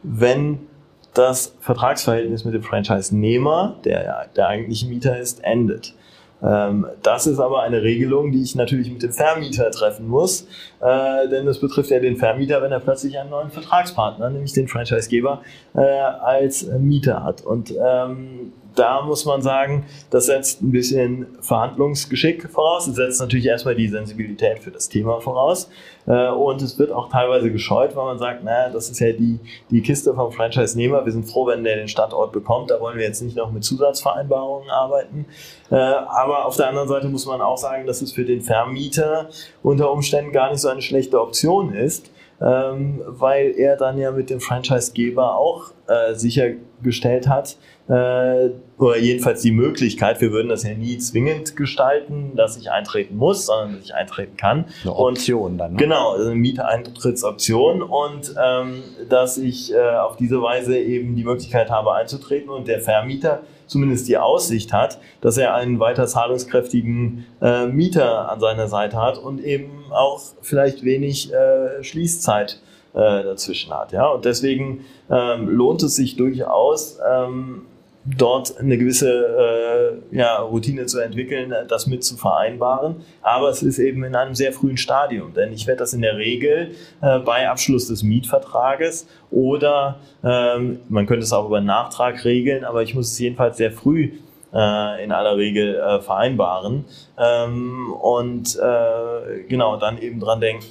wenn 0.03 0.67
das 1.15 1.55
Vertragsverhältnis 1.61 2.45
mit 2.45 2.55
dem 2.55 2.63
Franchise-Nehmer, 2.63 3.77
der 3.85 4.29
der 4.35 4.49
eigentliche 4.49 4.87
Mieter 4.87 5.19
ist, 5.19 5.45
endet. 5.45 5.95
Ähm, 6.43 6.87
das 7.03 7.27
ist 7.27 7.39
aber 7.39 7.63
eine 7.63 7.83
Regelung, 7.83 8.33
die 8.33 8.43
ich 8.43 8.55
natürlich 8.55 8.91
mit 8.91 9.03
dem 9.03 9.13
Vermieter 9.13 9.71
treffen 9.71 10.09
muss, 10.09 10.47
äh, 10.81 11.29
denn 11.29 11.47
das 11.47 11.61
betrifft 11.61 11.91
ja 11.91 12.01
den 12.01 12.17
Vermieter, 12.17 12.61
wenn 12.63 12.73
er 12.73 12.81
plötzlich 12.81 13.19
einen 13.19 13.31
neuen 13.31 13.51
Vertragspartner, 13.51 14.31
nämlich 14.31 14.53
den 14.53 14.69
Franchisegeber, 14.69 15.43
äh, 15.75 15.81
als 15.81 16.67
Mieter 16.67 17.23
hat. 17.23 17.43
Und 17.43 17.73
ähm, 17.81 18.53
da 18.75 19.03
muss 19.03 19.25
man 19.25 19.43
sagen, 19.43 19.85
das 20.11 20.27
setzt 20.27 20.63
ein 20.63 20.73
bisschen 20.73 21.27
Verhandlungsgeschick 21.41 22.51
voraus. 22.51 22.87
Es 22.87 22.97
setzt 22.97 23.21
natürlich 23.21 23.47
erstmal 23.47 23.75
die 23.75 23.89
Sensibilität 23.89 24.59
für 24.61 24.71
das 24.71 24.89
Thema 24.89 25.21
voraus. 25.21 25.69
Äh, 26.07 26.29
und 26.31 26.63
es 26.63 26.79
wird 26.79 26.91
auch 26.93 27.09
teilweise 27.09 27.51
gescheut, 27.51 27.95
weil 27.97 28.05
man 28.05 28.19
sagt, 28.19 28.45
naja, 28.45 28.71
das 28.71 28.91
ist 28.91 29.01
ja 29.01 29.13
die, 29.13 29.39
die 29.71 29.83
Kiste 29.83 30.15
vom 30.15 30.33
Franchise-Nehmer. 30.33 31.05
Wir 31.05 31.13
sind 31.13 31.25
froh, 31.25 31.47
wenn 31.47 31.65
der 31.65 31.77
den 31.77 31.89
Standort 31.89 32.33
bekommt. 32.33 32.71
Da 32.71 32.81
wollen 32.81 32.99
wir 32.99 33.05
jetzt 33.05 33.23
nicht 33.23 33.37
noch 33.37 33.53
mit 33.53 33.65
Zusatzvereinbarungen 33.65 34.71
arbeiten. 34.71 35.27
Äh, 35.71 35.77
aber 35.77 36.47
auf 36.47 36.57
der 36.57 36.69
anderen 36.69 36.89
Seite 36.89 37.09
muss 37.09 37.27
man 37.27 37.41
auch 37.41 37.59
sagen, 37.59 37.87
dass 37.87 38.03
es 38.03 38.13
für 38.13 38.25
den 38.25 38.43
Vermieter 38.43 39.29
unter 39.63 39.91
Umständen 39.91 40.33
gar 40.33 40.51
nicht 40.51 40.61
so 40.61 40.69
eine 40.69 40.83
schlechte 40.83 41.21
Option 41.21 41.73
ist, 41.75 42.11
ähm, 42.43 43.03
weil 43.07 43.53
er 43.57 43.77
dann 43.77 43.99
ja 43.99 44.11
mit 44.11 44.31
dem 44.31 44.41
Franchisegeber 44.41 45.37
auch 45.37 45.73
äh, 45.87 46.15
sichergestellt 46.15 47.29
hat, 47.29 47.57
äh, 47.89 48.51
oder 48.79 48.97
jedenfalls 48.99 49.43
die 49.43 49.51
Möglichkeit, 49.51 50.21
wir 50.21 50.33
würden 50.33 50.49
das 50.49 50.63
ja 50.63 50.75
nie 50.75 50.99
zwingend 50.99 51.57
gestalten, 51.57 52.33
dass 52.37 52.57
ich 52.57 52.71
eintreten 52.71 53.17
muss, 53.17 53.47
sondern 53.47 53.77
dass 53.77 53.85
ich 53.85 53.95
eintreten 53.95 54.37
kann. 54.37 54.67
Eine 54.83 54.95
Option 54.95 55.53
und, 55.53 55.59
dann. 55.59 55.73
Ne? 55.73 55.79
Genau, 55.79 56.13
also 56.13 56.31
eine 56.31 56.37
Mieteintrittsoption 56.37 57.83
und 57.83 58.35
ähm, 58.43 58.83
dass 59.09 59.37
ich 59.37 59.73
äh, 59.75 59.97
auf 59.97 60.17
diese 60.17 60.41
Weise 60.43 60.79
eben 60.79 61.17
die 61.17 61.25
Möglichkeit 61.25 61.71
habe 61.71 61.93
einzutreten 61.95 62.51
und 62.51 62.67
der 62.67 62.81
Vermieter 62.81 63.43
zumindest 63.67 64.09
die 64.09 64.19
Aussicht 64.19 64.73
hat, 64.73 64.99
dass 65.21 65.37
er 65.37 65.55
einen 65.55 65.81
weiter 65.81 66.07
zahlungskräftigen 66.07 67.25
äh, 67.41 67.67
Mieter 67.67 68.31
an 68.31 68.41
seiner 68.41 68.69
Seite 68.69 68.97
hat 68.97 69.19
und 69.19 69.43
eben 69.43 69.85
auch 69.91 70.21
vielleicht 70.41 70.85
wenig 70.85 71.33
äh, 71.33 71.83
Schließzeit 71.83 72.61
äh, 72.95 72.99
dazwischen 72.99 73.73
hat. 73.73 73.93
Ja? 73.93 74.09
Und 74.09 74.25
deswegen 74.25 74.85
ähm, 75.11 75.49
lohnt 75.49 75.83
es 75.83 75.97
sich 75.97 76.17
durchaus, 76.17 76.99
ähm, 77.11 77.63
dort 78.05 78.59
eine 78.59 78.79
gewisse 78.79 79.11
äh, 79.11 79.72
ja, 80.11 80.39
Routine 80.39 80.87
zu 80.87 80.99
entwickeln, 80.99 81.55
das 81.69 81.87
mit 81.87 82.05
zu 82.05 82.17
vereinbaren. 82.17 82.97
Aber 83.23 83.49
es 83.49 83.63
ist 83.63 83.79
eben 83.79 84.05
in 84.05 84.15
einem 84.15 84.35
sehr 84.35 84.53
frühen 84.53 84.77
Stadium, 84.77 85.35
denn 85.35 85.53
ich 85.53 85.67
werde 85.67 85.81
das 85.81 85.93
in 85.93 86.03
der 86.03 86.17
Regel 86.17 86.75
äh, 87.01 87.19
bei 87.19 87.49
Abschluss 87.49 87.89
des 87.89 88.03
Mietvertrages 88.03 89.07
oder 89.31 89.99
ähm, 90.25 90.81
man 90.89 91.07
könnte 91.07 91.25
es 91.25 91.33
auch 91.33 91.47
über 91.47 91.61
Nachtrag 91.61 92.25
regeln, 92.25 92.65
aber 92.65 92.83
ich 92.83 92.95
muss 92.95 93.13
es 93.13 93.19
jedenfalls 93.19 93.57
sehr 93.57 93.73
früh 93.73 94.13
äh, 94.53 95.05
in 95.05 95.13
aller 95.13 95.37
Regel 95.37 95.77
äh, 95.77 96.01
vereinbaren 96.01 96.85
ähm, 97.19 97.93
und 97.93 98.57
äh, 98.57 99.43
genau 99.49 99.77
dann 99.77 99.99
eben 99.99 100.21
dran 100.21 100.41
denken. 100.41 100.67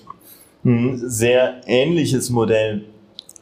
Ein 0.63 0.97
sehr 0.97 1.61
ähnliches 1.65 2.29
Modell 2.29 2.83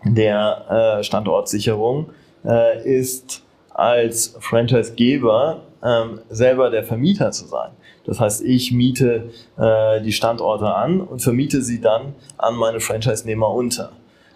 der 0.06 1.00
äh, 1.00 1.04
Standortsicherung 1.04 2.12
äh, 2.46 3.00
ist 3.00 3.44
als 3.70 4.38
Franchisegeber 4.40 5.62
ähm, 5.84 6.20
selber 6.30 6.70
der 6.70 6.84
Vermieter 6.84 7.32
zu 7.32 7.46
sein. 7.46 7.72
Das 8.06 8.20
heißt, 8.20 8.44
ich 8.44 8.72
miete 8.72 9.30
äh, 9.58 10.02
die 10.02 10.12
Standorte 10.12 10.74
an 10.74 11.02
und 11.02 11.22
vermiete 11.22 11.62
sie 11.62 11.82
dann 11.82 12.14
an 12.38 12.56
meine 12.56 12.80
Franchise-Nehmer 12.80 13.50
unter. 13.50 13.92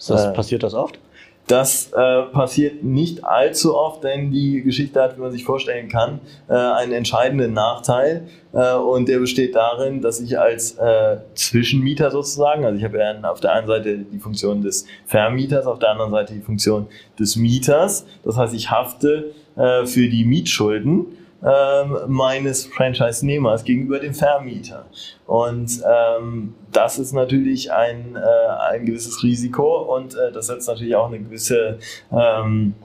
Das, 0.07 0.25
äh, 0.25 0.33
passiert 0.33 0.63
das 0.63 0.73
oft? 0.73 0.99
Das 1.47 1.91
äh, 1.91 2.21
passiert 2.31 2.83
nicht 2.83 3.25
allzu 3.25 3.75
oft, 3.75 4.03
denn 4.03 4.31
die 4.31 4.61
Geschichte 4.61 5.01
hat, 5.01 5.17
wie 5.17 5.21
man 5.21 5.31
sich 5.31 5.43
vorstellen 5.43 5.89
kann, 5.89 6.21
äh, 6.47 6.53
einen 6.53 6.93
entscheidenden 6.93 7.51
Nachteil. 7.51 8.27
Äh, 8.53 8.75
und 8.75 9.09
der 9.09 9.19
besteht 9.19 9.53
darin, 9.55 10.01
dass 10.01 10.21
ich 10.21 10.39
als 10.39 10.77
äh, 10.77 11.17
Zwischenmieter 11.35 12.11
sozusagen, 12.11 12.63
also 12.63 12.77
ich 12.77 12.85
habe 12.85 12.97
ja 12.97 13.29
auf 13.29 13.41
der 13.41 13.51
einen 13.53 13.67
Seite 13.67 13.97
die 13.97 14.19
Funktion 14.19 14.61
des 14.61 14.85
Vermieters, 15.05 15.65
auf 15.65 15.79
der 15.79 15.91
anderen 15.91 16.11
Seite 16.11 16.33
die 16.33 16.41
Funktion 16.41 16.87
des 17.19 17.35
Mieters. 17.35 18.05
Das 18.23 18.37
heißt, 18.37 18.53
ich 18.53 18.71
hafte 18.71 19.33
äh, 19.57 19.85
für 19.85 20.07
die 20.07 20.23
Mietschulden 20.23 21.07
ähm, 21.43 21.97
meines 22.07 22.65
Franchise-Nehmers 22.65 23.63
gegenüber 23.63 23.99
dem 23.99 24.13
Vermieter. 24.13 24.85
Und 25.25 25.81
ähm, 25.85 26.55
das 26.71 26.99
ist 26.99 27.13
natürlich 27.13 27.71
ein, 27.71 28.15
äh, 28.15 28.71
ein 28.71 28.85
gewisses 28.85 29.23
Risiko 29.23 29.95
und 29.95 30.15
äh, 30.15 30.31
das 30.31 30.47
setzt 30.47 30.67
natürlich 30.67 30.95
auch 30.95 31.07
eine 31.07 31.19
gewisse 31.19 31.79
ähm, 32.11 32.75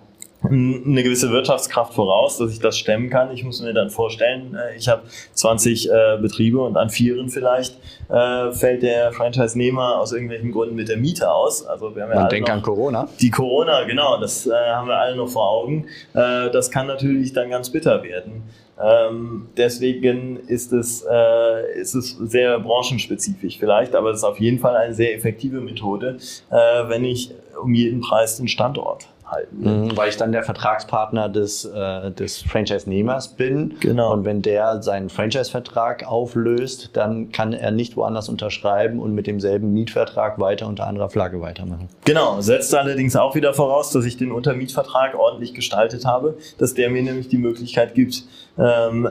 eine 0.43 1.03
gewisse 1.03 1.31
Wirtschaftskraft 1.31 1.95
voraus, 1.95 2.39
dass 2.39 2.53
ich 2.53 2.61
das 2.61 2.79
stemmen 2.79 3.11
kann. 3.11 3.33
Ich 3.33 3.43
muss 3.45 3.61
mir 3.61 3.75
dann 3.75 3.91
vorstellen, 3.91 4.55
äh, 4.55 4.77
ich 4.77 4.89
habe 4.89 5.03
20 5.35 5.91
äh, 5.91 6.19
Betriebe 6.21 6.61
und 6.61 6.77
an 6.77 6.91
vieren 6.91 7.29
vielleicht 7.29 7.77
äh, 8.09 8.53
fällt 8.53 8.83
der 8.83 9.13
Franchise-Nehmer 9.13 9.99
aus 9.99 10.13
irgendwelchen 10.13 10.53
Gründen 10.53 10.77
mit 10.77 10.89
der 10.89 10.97
Miete 10.97 11.31
aus. 11.31 11.67
Also 11.67 11.95
wir 11.95 12.05
haben 12.05 12.11
ja 12.11 12.21
Man 12.21 12.29
denkt 12.29 12.51
an 12.51 12.63
Corona. 12.63 13.09
Die 13.21 13.31
Corona, 13.31 13.85
genau, 13.85 14.21
das 14.21 14.47
äh, 14.47 14.53
haben 14.53 14.89
wir 14.89 14.97
alle 14.97 15.17
noch 15.17 15.29
vor 15.29 15.51
Augen. 15.51 15.87
Äh, 16.15 16.51
das 16.51 16.71
kann 16.71 16.87
natürlich 16.87 17.33
dann 17.33 17.51
ganz 17.51 17.71
bitter 17.71 18.03
werden. 18.03 18.45
Ähm, 18.81 19.49
deswegen 19.57 20.37
ist 20.47 20.73
es, 20.73 21.05
äh, 21.11 21.81
ist 21.81 21.95
es 21.95 22.11
sehr 22.11 22.61
branchenspezifisch 22.61 23.59
vielleicht, 23.59 23.97
aber 23.97 24.11
es 24.11 24.19
ist 24.19 24.25
auf 24.25 24.39
jeden 24.39 24.61
Fall 24.61 24.77
eine 24.77 24.95
sehr 24.95 25.17
effektive 25.17 25.61
Methode, 25.61 26.19
äh, 26.51 26.55
wenn 26.89 27.05
ich 27.05 27.33
um 27.61 27.75
jeden 27.75 28.01
Preis 28.01 28.37
den 28.37 28.47
Standort 28.47 29.09
halten. 29.31 29.87
Mhm, 29.87 29.97
weil 29.97 30.09
ich 30.09 30.17
dann 30.17 30.33
der 30.33 30.43
Vertragspartner 30.43 31.29
des, 31.29 31.65
äh, 31.65 32.11
des 32.11 32.43
Franchise-Nehmers 32.43 33.29
bin. 33.29 33.77
Genau. 33.81 34.13
Und 34.13 34.25
wenn 34.25 34.43
der 34.43 34.83
seinen 34.83 35.09
Franchise-Vertrag 35.09 36.07
auflöst, 36.07 36.91
dann 36.95 37.33
kann 37.33 37.53
er 37.53 37.71
nicht 37.71 37.97
woanders 37.97 38.29
unterschreiben 38.29 38.99
und 39.01 39.15
mit 39.15 39.27
demselben 39.27 39.73
Mietvertrag 39.73 40.39
weiter 40.39 40.67
unter 40.67 40.87
anderer 40.87 41.09
Flagge 41.09 41.41
weitermachen. 41.41 41.89
Genau, 42.05 42.41
setzt 42.41 42.75
allerdings 42.75 43.17
auch 43.17 43.35
wieder 43.35 43.55
voraus, 43.55 43.91
dass 43.91 44.05
ich 44.05 44.17
den 44.17 44.33
Untermietvertrag 44.33 45.15
ordentlich 45.19 45.55
gestaltet 45.55 46.05
habe, 46.05 46.37
dass 46.59 46.75
der 46.75 46.91
mir 46.91 47.03
nämlich 47.03 47.29
die 47.29 47.39
Möglichkeit 47.39 47.95
gibt, 47.95 48.25
ähm, 48.59 49.09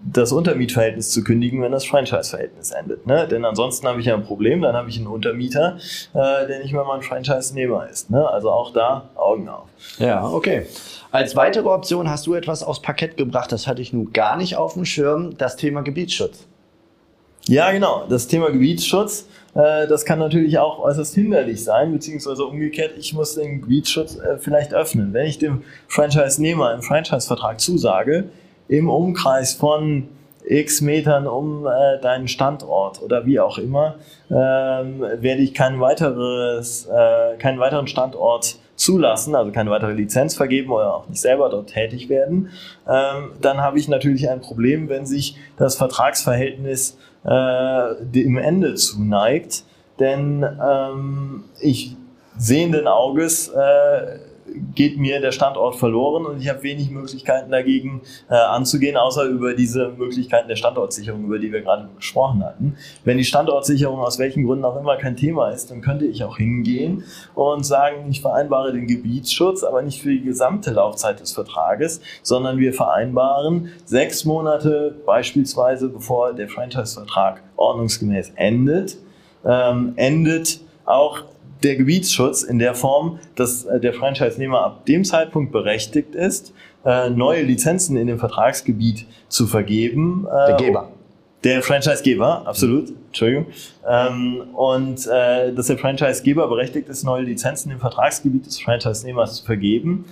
das 0.00 0.32
Untermietverhältnis 0.32 1.10
zu 1.10 1.24
kündigen, 1.24 1.60
wenn 1.62 1.72
das 1.72 1.84
Franchise-Verhältnis 1.84 2.70
endet. 2.70 3.06
Ne? 3.06 3.26
Denn 3.26 3.44
ansonsten 3.44 3.86
habe 3.88 4.00
ich 4.00 4.06
ja 4.06 4.14
ein 4.14 4.22
Problem, 4.22 4.62
dann 4.62 4.76
habe 4.76 4.88
ich 4.88 4.96
einen 4.96 5.08
Untermieter, 5.08 5.78
äh, 6.14 6.46
der 6.46 6.60
nicht 6.60 6.72
mehr 6.72 6.84
mein 6.84 7.02
Franchise-Nehmer 7.02 7.88
ist. 7.88 8.10
Ne? 8.10 8.28
Also 8.28 8.50
auch 8.50 8.72
da 8.72 9.10
Augen 9.16 9.48
auf. 9.48 9.68
Ja, 9.98 10.26
okay. 10.26 10.66
Als 11.10 11.34
weitere 11.36 11.68
Option 11.68 12.08
hast 12.08 12.26
du 12.26 12.34
etwas 12.34 12.62
aufs 12.62 12.80
Parkett 12.80 13.16
gebracht, 13.16 13.50
das 13.50 13.66
hatte 13.66 13.82
ich 13.82 13.92
nun 13.92 14.12
gar 14.12 14.36
nicht 14.36 14.56
auf 14.56 14.74
dem 14.74 14.84
Schirm, 14.84 15.36
das 15.36 15.56
Thema 15.56 15.82
Gebietsschutz. 15.82 16.46
Ja, 17.46 17.72
genau, 17.72 18.04
das 18.08 18.28
Thema 18.28 18.50
Gebietsschutz. 18.50 19.26
Äh, 19.54 19.88
das 19.88 20.04
kann 20.04 20.18
natürlich 20.18 20.58
auch 20.58 20.78
äußerst 20.78 21.14
hinderlich 21.14 21.64
sein, 21.64 21.92
beziehungsweise 21.92 22.44
umgekehrt, 22.44 22.92
ich 22.98 23.14
muss 23.14 23.34
den 23.34 23.62
Gebietsschutz 23.62 24.16
äh, 24.16 24.38
vielleicht 24.38 24.74
öffnen. 24.74 25.12
Wenn 25.12 25.26
ich 25.26 25.38
dem 25.38 25.62
Franchise-Nehmer 25.88 26.74
im 26.74 26.82
Franchise-Vertrag 26.82 27.60
zusage, 27.60 28.28
im 28.68 28.88
Umkreis 28.88 29.54
von 29.54 30.08
x 30.48 30.80
Metern 30.80 31.26
um 31.26 31.66
äh, 31.66 32.00
deinen 32.00 32.28
Standort 32.28 33.02
oder 33.02 33.26
wie 33.26 33.38
auch 33.40 33.58
immer, 33.58 33.96
ähm, 34.30 35.00
werde 35.00 35.42
ich 35.42 35.52
kein 35.54 35.80
weiteres, 35.80 36.86
äh, 36.86 37.36
keinen 37.38 37.58
weiteren 37.58 37.86
Standort 37.86 38.56
zulassen, 38.76 39.34
also 39.34 39.50
keine 39.50 39.70
weitere 39.70 39.92
Lizenz 39.92 40.36
vergeben 40.36 40.70
oder 40.70 40.94
auch 40.94 41.08
nicht 41.08 41.20
selber 41.20 41.50
dort 41.50 41.70
tätig 41.70 42.08
werden, 42.08 42.50
ähm, 42.88 43.32
dann 43.40 43.58
habe 43.58 43.78
ich 43.78 43.88
natürlich 43.88 44.30
ein 44.30 44.40
Problem, 44.40 44.88
wenn 44.88 45.04
sich 45.04 45.36
das 45.56 45.74
Vertragsverhältnis 45.76 46.96
äh, 47.24 47.94
dem 48.00 48.38
Ende 48.38 48.74
zuneigt, 48.76 49.64
denn 49.98 50.46
ähm, 50.64 51.44
ich 51.60 51.96
sehenden 52.38 52.86
Auges 52.86 53.48
äh, 53.48 54.18
geht 54.74 54.98
mir 54.98 55.20
der 55.20 55.32
Standort 55.32 55.76
verloren 55.76 56.26
und 56.26 56.40
ich 56.40 56.48
habe 56.48 56.62
wenig 56.62 56.90
Möglichkeiten 56.90 57.50
dagegen 57.50 58.02
äh, 58.30 58.34
anzugehen, 58.34 58.96
außer 58.96 59.24
über 59.24 59.54
diese 59.54 59.90
Möglichkeiten 59.90 60.48
der 60.48 60.56
Standortsicherung, 60.56 61.24
über 61.24 61.38
die 61.38 61.52
wir 61.52 61.62
gerade 61.62 61.88
gesprochen 61.96 62.44
hatten. 62.44 62.76
Wenn 63.04 63.18
die 63.18 63.24
Standortsicherung 63.24 64.00
aus 64.00 64.18
welchen 64.18 64.44
Gründen 64.44 64.64
auch 64.64 64.76
immer 64.76 64.96
kein 64.96 65.16
Thema 65.16 65.50
ist, 65.50 65.70
dann 65.70 65.80
könnte 65.80 66.06
ich 66.06 66.24
auch 66.24 66.36
hingehen 66.36 67.04
und 67.34 67.64
sagen, 67.64 68.06
ich 68.10 68.20
vereinbare 68.20 68.72
den 68.72 68.86
Gebietsschutz, 68.86 69.64
aber 69.64 69.82
nicht 69.82 70.02
für 70.02 70.10
die 70.10 70.22
gesamte 70.22 70.70
Laufzeit 70.70 71.20
des 71.20 71.32
Vertrages, 71.32 72.00
sondern 72.22 72.58
wir 72.58 72.72
vereinbaren 72.72 73.70
sechs 73.84 74.24
Monate 74.24 74.94
beispielsweise, 75.06 75.88
bevor 75.88 76.32
der 76.32 76.48
Franchise-Vertrag 76.48 77.42
ordnungsgemäß 77.56 78.32
endet, 78.36 78.96
ähm, 79.44 79.92
endet 79.96 80.60
auch 80.84 81.24
der 81.62 81.76
Gebietsschutz 81.76 82.42
in 82.42 82.58
der 82.58 82.74
Form, 82.74 83.18
dass 83.34 83.64
äh, 83.64 83.80
der 83.80 83.92
Franchise-Nehmer 83.92 84.60
ab 84.60 84.86
dem 84.86 85.04
Zeitpunkt 85.04 85.52
berechtigt 85.52 86.14
ist, 86.14 86.52
äh, 86.84 87.10
neue 87.10 87.42
Lizenzen 87.42 87.96
in 87.96 88.06
dem 88.06 88.18
Vertragsgebiet 88.18 89.06
zu 89.28 89.46
vergeben. 89.46 90.26
Äh, 90.26 90.46
der 90.48 90.56
Geber. 90.56 90.88
Der 91.44 91.62
Franchisegeber, 91.62 92.42
absolut, 92.46 92.92
Entschuldigung. 93.06 93.46
Ähm, 93.88 94.42
und 94.54 95.06
dass 95.06 95.68
der 95.68 95.78
Franchisegeber 95.78 96.48
berechtigt 96.48 96.88
ist, 96.88 97.04
neue 97.04 97.22
Lizenzen 97.22 97.70
im 97.70 97.78
Vertragsgebiet 97.78 98.44
des 98.44 98.60
Franchise-Nehmers 98.60 99.36
zu 99.36 99.44
vergeben 99.44 100.06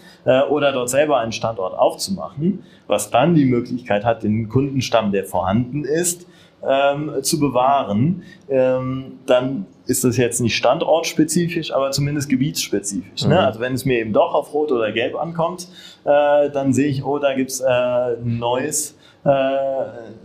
oder 0.51 0.71
dort 0.71 0.89
selber 0.89 1.19
einen 1.19 1.33
Standort 1.33 1.77
aufzumachen, 1.77 2.63
was 2.87 3.11
dann 3.11 3.35
die 3.35 3.45
Möglichkeit 3.45 4.05
hat, 4.05 4.23
den 4.23 4.49
Kundenstamm, 4.49 5.11
der 5.11 5.25
vorhanden 5.25 5.85
ist, 5.85 6.29
ähm, 6.67 7.23
zu 7.23 7.39
bewahren, 7.39 8.23
ähm, 8.49 9.19
dann 9.27 9.67
ist 9.87 10.05
das 10.05 10.17
jetzt 10.17 10.41
nicht 10.41 10.57
standortspezifisch, 10.57 11.73
aber 11.73 11.91
zumindest 11.91 12.29
gebietsspezifisch. 12.29 13.23
Ne? 13.23 13.29
Mhm. 13.29 13.35
Ne? 13.35 13.47
Also 13.47 13.61
wenn 13.61 13.75
es 13.75 13.85
mir 13.85 14.01
eben 14.01 14.13
doch 14.13 14.35
auf 14.35 14.53
Rot 14.53 14.73
oder 14.73 14.93
Gelb 14.93 15.15
ankommt, 15.15 15.69
äh, 16.05 16.51
dann 16.51 16.73
sehe 16.73 16.89
ich, 16.89 17.05
oh, 17.05 17.19
da 17.19 17.35
gibt's 17.35 17.61
äh, 17.61 17.67
ein 17.67 18.39
neues, 18.39 18.97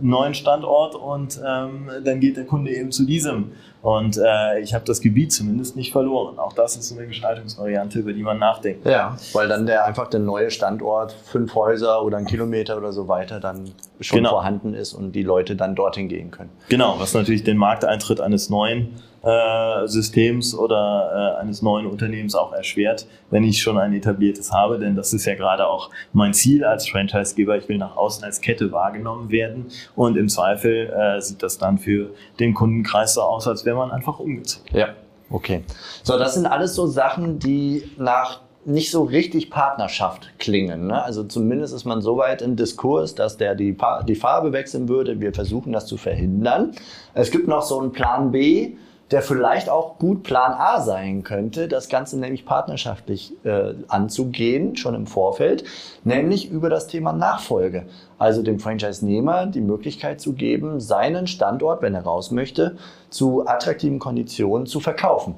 neuen 0.00 0.34
Standort 0.34 0.94
und 0.94 1.40
ähm, 1.44 1.90
dann 2.04 2.20
geht 2.20 2.36
der 2.36 2.44
Kunde 2.44 2.70
eben 2.70 2.92
zu 2.92 3.04
diesem 3.04 3.52
und 3.82 4.16
äh, 4.16 4.60
ich 4.60 4.74
habe 4.74 4.84
das 4.84 5.00
Gebiet 5.00 5.32
zumindest 5.32 5.74
nicht 5.74 5.90
verloren. 5.90 6.38
Auch 6.38 6.52
das 6.52 6.76
ist 6.76 6.92
eine 6.92 7.08
Gestaltungsvariante, 7.08 7.98
über 7.98 8.12
die 8.12 8.22
man 8.22 8.38
nachdenkt. 8.38 8.86
Ja, 8.86 9.16
weil 9.32 9.48
dann 9.48 9.66
der 9.66 9.84
einfach 9.84 10.08
der 10.08 10.20
neue 10.20 10.52
Standort, 10.52 11.12
fünf 11.12 11.54
Häuser 11.56 12.04
oder 12.04 12.18
ein 12.18 12.26
Kilometer 12.26 12.78
oder 12.78 12.92
so 12.92 13.08
weiter, 13.08 13.40
dann 13.40 13.72
schon 14.00 14.18
genau. 14.18 14.30
vorhanden 14.30 14.74
ist 14.74 14.92
und 14.92 15.12
die 15.12 15.24
Leute 15.24 15.56
dann 15.56 15.74
dorthin 15.74 16.08
gehen 16.08 16.30
können. 16.30 16.50
Genau, 16.68 16.94
was 16.98 17.12
natürlich 17.12 17.42
den 17.42 17.56
Markteintritt 17.56 18.20
eines 18.20 18.50
neuen 18.50 18.94
äh, 19.22 19.86
Systems 19.86 20.54
oder 20.54 21.36
äh, 21.38 21.40
eines 21.40 21.62
neuen 21.62 21.86
Unternehmens 21.86 22.34
auch 22.34 22.52
erschwert, 22.52 23.06
wenn 23.30 23.44
ich 23.44 23.62
schon 23.62 23.78
ein 23.78 23.92
etabliertes 23.94 24.52
habe. 24.52 24.78
Denn 24.78 24.96
das 24.96 25.12
ist 25.12 25.24
ja 25.24 25.34
gerade 25.34 25.68
auch 25.68 25.90
mein 26.12 26.34
Ziel 26.34 26.64
als 26.64 26.88
Franchisegeber. 26.88 27.56
Ich 27.56 27.68
will 27.68 27.78
nach 27.78 27.96
außen 27.96 28.24
als 28.24 28.40
Kette 28.40 28.72
wahrgenommen 28.72 29.30
werden. 29.30 29.66
Und 29.94 30.16
im 30.16 30.28
Zweifel 30.28 30.90
äh, 30.90 31.20
sieht 31.20 31.42
das 31.42 31.58
dann 31.58 31.78
für 31.78 32.10
den 32.40 32.54
Kundenkreis 32.54 33.14
so 33.14 33.22
aus, 33.22 33.46
als 33.46 33.64
wäre 33.64 33.76
man 33.76 33.90
einfach 33.90 34.18
umgezogen. 34.18 34.66
Ja, 34.76 34.88
okay. 35.30 35.62
So, 36.02 36.18
das 36.18 36.34
sind 36.34 36.46
alles 36.46 36.74
so 36.74 36.86
Sachen, 36.86 37.38
die 37.38 37.90
nach 37.98 38.40
nicht 38.64 38.90
so 38.90 39.02
richtig 39.02 39.50
Partnerschaft 39.50 40.30
klingen. 40.38 40.86
Ne? 40.86 41.02
Also 41.02 41.24
zumindest 41.24 41.74
ist 41.74 41.84
man 41.84 42.00
so 42.00 42.16
weit 42.16 42.42
im 42.42 42.54
Diskurs, 42.54 43.14
dass 43.14 43.36
der 43.36 43.54
die, 43.54 43.76
die 44.06 44.14
Farbe 44.14 44.52
wechseln 44.52 44.88
würde. 44.88 45.20
Wir 45.20 45.34
versuchen 45.34 45.72
das 45.72 45.86
zu 45.86 45.96
verhindern. 45.96 46.72
Es 47.14 47.30
gibt 47.30 47.48
noch 47.48 47.62
so 47.62 47.80
einen 47.80 47.92
Plan 47.92 48.30
B, 48.30 48.76
der 49.12 49.22
vielleicht 49.22 49.68
auch 49.68 49.98
gut 49.98 50.22
Plan 50.22 50.52
A 50.52 50.80
sein 50.80 51.22
könnte, 51.22 51.68
das 51.68 51.88
Ganze 51.88 52.18
nämlich 52.18 52.46
partnerschaftlich 52.46 53.34
äh, 53.44 53.74
anzugehen, 53.88 54.74
schon 54.76 54.94
im 54.94 55.06
Vorfeld, 55.06 55.64
nämlich 56.02 56.50
über 56.50 56.70
das 56.70 56.86
Thema 56.86 57.12
Nachfolge. 57.12 57.86
Also 58.18 58.42
dem 58.42 58.58
Franchise-Nehmer 58.58 59.46
die 59.46 59.60
Möglichkeit 59.60 60.20
zu 60.20 60.32
geben, 60.32 60.80
seinen 60.80 61.26
Standort, 61.26 61.82
wenn 61.82 61.94
er 61.94 62.02
raus 62.02 62.30
möchte, 62.30 62.76
zu 63.10 63.46
attraktiven 63.46 63.98
Konditionen 63.98 64.66
zu 64.66 64.80
verkaufen. 64.80 65.34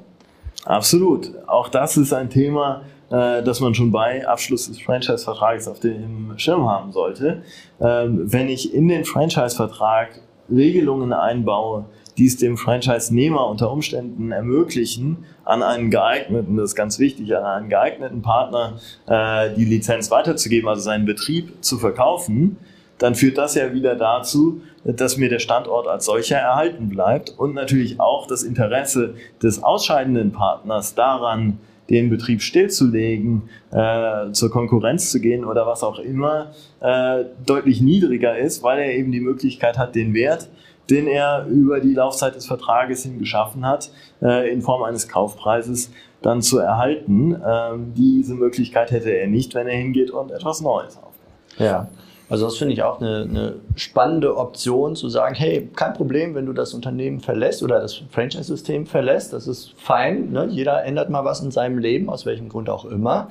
Absolut. 0.65 1.33
Auch 1.47 1.69
das 1.69 1.97
ist 1.97 2.13
ein 2.13 2.31
Thema, 2.31 2.83
äh, 3.11 3.43
das 3.43 3.61
man 3.61 3.75
schon 3.75 3.91
bei 3.91 4.27
Abschluss 4.27 4.69
des 4.69 4.81
Franchise-Vertrages 4.81 5.67
auf 5.67 5.81
dem 5.81 6.35
Schirm 6.37 6.69
haben 6.69 6.93
sollte. 6.93 7.43
Ähm, 7.81 8.33
wenn 8.33 8.49
ich 8.49 8.73
in 8.73 8.87
den 8.87 9.05
Franchise-Vertrag 9.05 10.21
Regelungen 10.51 11.13
einbaue, 11.13 11.87
die 12.17 12.27
es 12.27 12.37
dem 12.37 12.57
Franchise-Nehmer 12.57 13.47
unter 13.49 13.71
Umständen 13.71 14.33
ermöglichen, 14.33 15.25
an 15.45 15.63
einen 15.63 15.91
geeigneten, 15.91 16.57
das 16.57 16.71
ist 16.71 16.77
ganz 16.77 16.99
wichtig, 16.99 17.37
an 17.37 17.45
einen 17.45 17.69
geeigneten 17.69 18.23
Partner 18.23 18.79
äh, 19.07 19.55
die 19.55 19.65
Lizenz 19.65 20.11
weiterzugeben, 20.11 20.69
also 20.69 20.83
seinen 20.83 21.07
Betrieb 21.07 21.65
zu 21.65 21.79
verkaufen, 21.79 22.57
dann 22.99 23.15
führt 23.15 23.39
das 23.39 23.55
ja 23.55 23.73
wieder 23.73 23.97
dazu, 23.97 24.63
dass 24.85 25.17
mir 25.17 25.29
der 25.29 25.41
Standort 25.41 25.89
als 25.89 26.05
solcher 26.05 26.37
erhalten 26.37 26.89
bleibt 26.89 27.35
und 27.37 27.55
natürlich 27.55 28.01
auch 28.01 28.27
das 28.27 28.43
Interesse 28.43 29.15
des 29.43 29.63
ausscheidenden 29.63 30.33
Partners 30.33 30.95
daran, 30.95 31.59
den 31.91 32.09
Betrieb 32.09 32.41
stillzulegen, 32.41 33.43
äh, 33.71 34.31
zur 34.33 34.51
Konkurrenz 34.51 35.11
zu 35.11 35.21
gehen 35.21 35.45
oder 35.45 35.67
was 35.67 35.83
auch 35.83 35.99
immer, 35.99 36.53
äh, 36.81 37.25
deutlich 37.45 37.83
niedriger 37.83 38.39
ist, 38.39 38.63
weil 38.63 38.79
er 38.79 38.95
eben 38.95 39.13
die 39.13 39.21
Möglichkeit 39.21 39.77
hat, 39.77 39.95
den 39.95 40.15
Wert 40.15 40.49
den 40.91 41.07
er 41.07 41.47
über 41.47 41.81
die 41.81 41.95
Laufzeit 41.95 42.35
des 42.35 42.47
Vertrages 42.47 43.03
hin 43.03 43.19
geschaffen 43.19 43.67
hat, 43.67 43.91
äh, 44.23 44.53
in 44.53 44.63
Form 44.63 44.83
eines 44.83 45.09
Kaufpreises 45.09 45.91
dann 46.23 46.43
zu 46.43 46.59
erhalten. 46.59 47.41
Ähm, 47.47 47.93
diese 47.95 48.35
Möglichkeit 48.35 48.91
hätte 48.91 49.11
er 49.11 49.27
nicht, 49.27 49.55
wenn 49.55 49.67
er 49.67 49.77
hingeht 49.77 50.11
und 50.11 50.31
etwas 50.31 50.61
Neues 50.61 50.97
aufbaut. 50.97 51.13
Ja. 51.59 51.89
Also 52.31 52.47
das 52.47 52.57
finde 52.57 52.73
ich 52.73 52.83
auch 52.83 53.01
eine, 53.01 53.27
eine, 53.29 53.55
spannende 53.77 54.37
Option 54.37 54.97
zu 54.97 55.11
sagen, 55.11 55.35
hey, 55.35 55.69
kein 55.77 55.93
Problem, 55.93 56.35
wenn 56.35 56.47
du 56.47 56.55
das 56.55 56.73
Unternehmen 56.73 57.21
verlässt 57.21 57.63
oder 57.63 57.81
das 57.81 58.01
Franchise-System 58.11 58.87
verlässt, 58.87 59.35
das 59.35 59.47
ist 59.47 59.75
fein. 59.77 60.33
Ne? 60.33 60.49
Jeder 60.51 60.85
ändert 60.85 61.11
mal 61.11 61.25
was 61.25 61.43
in 61.43 61.51
seinem 61.51 61.79
Leben, 61.79 62.09
aus 62.09 62.25
welchem 62.25 62.49
Grund 62.49 62.71
auch 62.71 62.87
immer. 62.87 63.29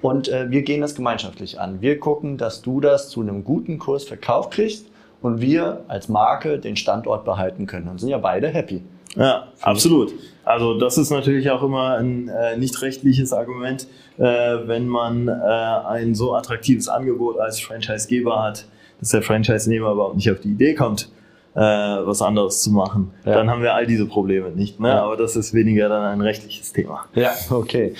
Und 0.00 0.28
äh, 0.28 0.50
wir 0.50 0.62
gehen 0.62 0.80
das 0.80 0.94
gemeinschaftlich 0.94 1.58
an. 1.58 1.80
Wir 1.80 1.98
gucken, 1.98 2.38
dass 2.38 2.62
du 2.62 2.80
das 2.80 3.08
zu 3.08 3.20
einem 3.20 3.42
guten 3.42 3.78
Kurs 3.78 4.04
verkauft 4.04 4.52
kriegst 4.52 4.87
und 5.20 5.40
wir 5.40 5.84
als 5.88 6.08
Marke 6.08 6.58
den 6.58 6.76
Standort 6.76 7.24
behalten 7.24 7.66
können. 7.66 7.88
Und 7.88 8.00
sind 8.00 8.08
ja 8.08 8.18
beide 8.18 8.48
happy. 8.48 8.82
Ja, 9.16 9.48
absolut. 9.62 10.12
Also 10.44 10.78
das 10.78 10.96
ist 10.96 11.10
natürlich 11.10 11.50
auch 11.50 11.62
immer 11.62 11.96
ein 11.96 12.28
äh, 12.28 12.56
nicht 12.56 12.80
rechtliches 12.82 13.32
Argument, 13.32 13.86
äh, 14.16 14.22
wenn 14.22 14.86
man 14.86 15.28
äh, 15.28 15.32
ein 15.32 16.14
so 16.14 16.34
attraktives 16.34 16.88
Angebot 16.88 17.38
als 17.38 17.60
Franchisegeber 17.60 18.42
hat, 18.42 18.66
dass 19.00 19.10
der 19.10 19.22
Franchise-Nehmer 19.22 19.92
überhaupt 19.92 20.16
nicht 20.16 20.30
auf 20.30 20.40
die 20.40 20.50
Idee 20.50 20.74
kommt, 20.74 21.10
äh, 21.58 22.06
was 22.06 22.22
anderes 22.22 22.62
zu 22.62 22.70
machen. 22.70 23.12
Ja. 23.24 23.34
Dann 23.34 23.50
haben 23.50 23.62
wir 23.62 23.74
all 23.74 23.84
diese 23.84 24.06
Probleme 24.06 24.50
nicht. 24.50 24.78
Ne? 24.78 24.90
Ja. 24.90 25.02
Aber 25.02 25.16
das 25.16 25.34
ist 25.34 25.52
weniger 25.54 25.88
dann 25.88 26.04
ein 26.04 26.20
rechtliches 26.20 26.72
Thema. 26.72 27.06
Ja, 27.14 27.32
okay. 27.50 27.94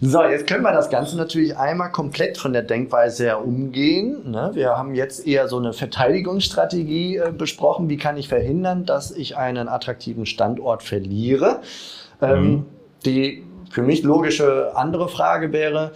So, 0.00 0.22
jetzt 0.22 0.46
können 0.46 0.62
wir 0.62 0.72
das 0.72 0.88
Ganze 0.88 1.18
natürlich 1.18 1.54
einmal 1.58 1.92
komplett 1.92 2.38
von 2.38 2.54
der 2.54 2.62
Denkweise 2.62 3.24
her 3.24 3.44
umgehen. 3.44 4.30
Ne? 4.30 4.52
Wir 4.54 4.78
haben 4.78 4.94
jetzt 4.94 5.26
eher 5.26 5.46
so 5.48 5.58
eine 5.58 5.74
Verteidigungsstrategie 5.74 7.18
äh, 7.18 7.32
besprochen. 7.36 7.90
Wie 7.90 7.98
kann 7.98 8.16
ich 8.16 8.28
verhindern, 8.28 8.86
dass 8.86 9.10
ich 9.10 9.36
einen 9.36 9.68
attraktiven 9.68 10.24
Standort 10.24 10.82
verliere? 10.82 11.60
Ähm, 12.22 12.42
mhm. 12.42 12.66
Die 13.04 13.44
für 13.70 13.82
mich 13.82 14.02
logische 14.04 14.72
andere 14.74 15.08
Frage 15.08 15.52
wäre, 15.52 15.92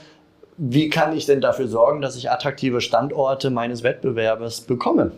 wie 0.58 0.90
kann 0.90 1.16
ich 1.16 1.24
denn 1.24 1.40
dafür 1.40 1.68
sorgen, 1.68 2.02
dass 2.02 2.16
ich 2.16 2.30
attraktive 2.30 2.82
Standorte 2.82 3.48
meines 3.48 3.82
Wettbewerbers 3.82 4.62
bekomme? 4.62 5.12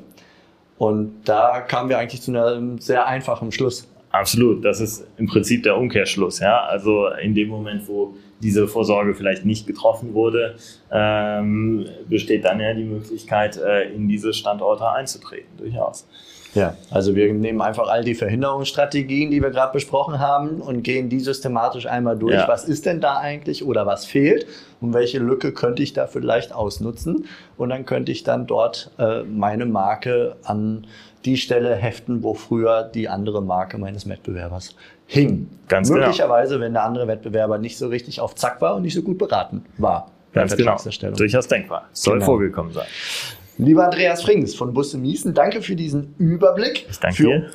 Und 0.78 1.22
da 1.24 1.60
kamen 1.60 1.88
wir 1.88 1.98
eigentlich 1.98 2.22
zu 2.22 2.30
einem 2.30 2.78
sehr 2.78 3.06
einfachen 3.06 3.50
Schluss. 3.52 3.88
Absolut, 4.10 4.64
das 4.64 4.80
ist 4.80 5.06
im 5.18 5.26
Prinzip 5.26 5.62
der 5.64 5.76
Umkehrschluss. 5.76 6.38
Ja? 6.38 6.64
Also 6.64 7.08
in 7.08 7.34
dem 7.34 7.48
Moment, 7.48 7.86
wo 7.88 8.14
diese 8.40 8.68
Vorsorge 8.68 9.14
vielleicht 9.14 9.44
nicht 9.44 9.66
getroffen 9.66 10.14
wurde, 10.14 10.56
ähm, 10.90 11.86
besteht 12.08 12.44
dann 12.44 12.60
ja 12.60 12.72
die 12.72 12.84
Möglichkeit, 12.84 13.56
äh, 13.58 13.92
in 13.92 14.08
diese 14.08 14.32
Standorte 14.32 14.88
einzutreten, 14.88 15.48
durchaus. 15.58 16.06
Ja, 16.54 16.76
also 16.90 17.14
wir 17.14 17.32
nehmen 17.32 17.60
einfach 17.60 17.88
all 17.88 18.04
die 18.04 18.14
Verhinderungsstrategien, 18.14 19.30
die 19.30 19.42
wir 19.42 19.50
gerade 19.50 19.72
besprochen 19.72 20.18
haben 20.18 20.60
und 20.60 20.82
gehen 20.82 21.08
die 21.08 21.20
systematisch 21.20 21.86
einmal 21.86 22.18
durch. 22.18 22.34
Ja. 22.34 22.48
Was 22.48 22.64
ist 22.64 22.86
denn 22.86 23.00
da 23.00 23.18
eigentlich 23.18 23.64
oder 23.64 23.86
was 23.86 24.06
fehlt 24.06 24.46
und 24.80 24.94
welche 24.94 25.18
Lücke 25.18 25.52
könnte 25.52 25.82
ich 25.82 25.92
da 25.92 26.06
vielleicht 26.06 26.52
ausnutzen? 26.52 27.26
Und 27.56 27.68
dann 27.68 27.84
könnte 27.84 28.12
ich 28.12 28.24
dann 28.24 28.46
dort 28.46 28.90
äh, 28.98 29.22
meine 29.24 29.66
Marke 29.66 30.36
an 30.42 30.86
die 31.24 31.36
Stelle 31.36 31.74
heften, 31.74 32.22
wo 32.22 32.34
früher 32.34 32.82
die 32.82 33.08
andere 33.08 33.42
Marke 33.42 33.76
meines 33.76 34.08
Wettbewerbers 34.08 34.74
hing. 35.06 35.48
Ganz 35.68 35.88
genau. 35.88 36.00
Möglicherweise, 36.00 36.54
genau. 36.54 36.64
wenn 36.64 36.72
der 36.72 36.84
andere 36.84 37.08
Wettbewerber 37.08 37.58
nicht 37.58 37.76
so 37.76 37.88
richtig 37.88 38.20
auf 38.20 38.34
Zack 38.34 38.60
war 38.60 38.76
und 38.76 38.82
nicht 38.82 38.94
so 38.94 39.02
gut 39.02 39.18
beraten 39.18 39.64
war. 39.76 40.10
Ganz 40.32 40.56
genau. 40.56 40.76
Durchaus 41.16 41.48
denkbar. 41.48 41.86
Soll 41.92 42.14
genau. 42.14 42.26
vorgekommen 42.26 42.72
sein. 42.72 42.86
Lieber 43.58 43.84
Andreas 43.84 44.22
Frings 44.22 44.54
von 44.54 44.72
Busse 44.72 44.98
Miesen, 44.98 45.34
danke 45.34 45.62
für 45.62 45.74
diesen 45.74 46.14
Überblick. 46.18 46.86
Ich 46.88 46.98
danke 46.98 47.22
dir 47.22 47.50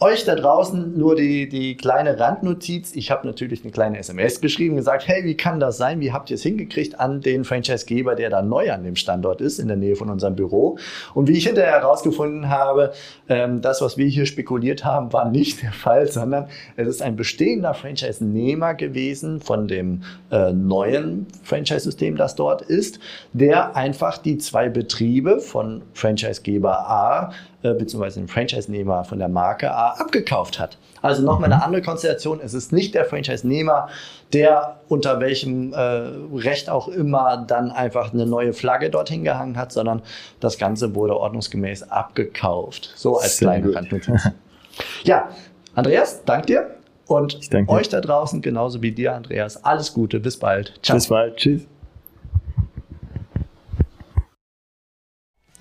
euch 0.00 0.24
da 0.24 0.34
draußen 0.34 0.96
nur 0.98 1.14
die, 1.14 1.46
die 1.46 1.76
kleine 1.76 2.18
Randnotiz. 2.18 2.96
Ich 2.96 3.10
habe 3.10 3.26
natürlich 3.26 3.62
eine 3.62 3.70
kleine 3.70 3.98
SMS 3.98 4.40
geschrieben, 4.40 4.76
gesagt, 4.76 5.06
hey, 5.06 5.24
wie 5.24 5.36
kann 5.36 5.60
das 5.60 5.76
sein? 5.76 6.00
Wie 6.00 6.10
habt 6.10 6.30
ihr 6.30 6.36
es 6.36 6.42
hingekriegt 6.42 6.98
an 6.98 7.20
den 7.20 7.44
Franchisegeber, 7.44 8.14
der 8.14 8.30
da 8.30 8.40
neu 8.40 8.72
an 8.72 8.82
dem 8.82 8.96
Standort 8.96 9.42
ist, 9.42 9.58
in 9.58 9.68
der 9.68 9.76
Nähe 9.76 9.96
von 9.96 10.08
unserem 10.08 10.36
Büro? 10.36 10.78
Und 11.12 11.28
wie 11.28 11.36
ich 11.36 11.46
hinterher 11.46 11.72
herausgefunden 11.72 12.48
habe, 12.48 12.92
ähm, 13.28 13.60
das, 13.60 13.82
was 13.82 13.98
wir 13.98 14.06
hier 14.06 14.24
spekuliert 14.24 14.86
haben, 14.86 15.12
war 15.12 15.30
nicht 15.30 15.62
der 15.62 15.72
Fall, 15.72 16.06
sondern 16.06 16.48
es 16.76 16.88
ist 16.88 17.02
ein 17.02 17.16
bestehender 17.16 17.74
Franchise-Nehmer 17.74 18.74
gewesen 18.74 19.40
von 19.40 19.68
dem 19.68 20.02
äh, 20.30 20.50
neuen 20.52 21.26
Franchise-System, 21.42 22.16
das 22.16 22.36
dort 22.36 22.62
ist, 22.62 23.00
der 23.34 23.76
einfach 23.76 24.16
die 24.16 24.38
zwei 24.38 24.70
Betriebe 24.70 25.40
von 25.40 25.82
Franchisegeber 25.92 26.88
A 26.88 27.32
äh, 27.62 27.74
beziehungsweise 27.74 28.20
den 28.20 28.28
Franchise-Nehmer 28.28 29.04
von 29.04 29.18
der 29.18 29.28
Marke 29.28 29.70
A 29.70 29.90
abgekauft 29.90 30.58
hat. 30.58 30.78
Also 31.02 31.22
nochmal 31.22 31.52
eine 31.52 31.56
mhm. 31.56 31.62
andere 31.62 31.82
Konstellation. 31.82 32.40
Es 32.42 32.54
ist 32.54 32.72
nicht 32.72 32.94
der 32.94 33.04
Franchise-Nehmer, 33.04 33.88
der 34.32 34.80
unter 34.88 35.20
welchem 35.20 35.72
äh, 35.72 35.76
Recht 35.76 36.70
auch 36.70 36.88
immer 36.88 37.44
dann 37.46 37.70
einfach 37.70 38.12
eine 38.12 38.26
neue 38.26 38.52
Flagge 38.52 38.90
dorthin 38.90 39.24
gehangen 39.24 39.56
hat, 39.56 39.72
sondern 39.72 40.02
das 40.40 40.58
Ganze 40.58 40.94
wurde 40.94 41.16
ordnungsgemäß 41.16 41.90
abgekauft. 41.90 42.92
So 42.96 43.18
als 43.18 43.38
Sehr 43.38 43.48
kleine 43.48 43.74
Randnotiz. 43.74 44.30
ja, 45.04 45.28
Andreas, 45.74 46.24
dank 46.24 46.46
dir. 46.46 46.74
Und 47.06 47.40
euch 47.66 47.88
da 47.88 48.00
draußen, 48.00 48.40
genauso 48.40 48.82
wie 48.82 48.92
dir, 48.92 49.14
Andreas, 49.14 49.64
alles 49.64 49.92
Gute. 49.92 50.20
Bis 50.20 50.38
bald. 50.38 50.74
Ciao. 50.82 50.96
Bis 50.96 51.08
bald. 51.08 51.36
Tschüss. 51.36 51.66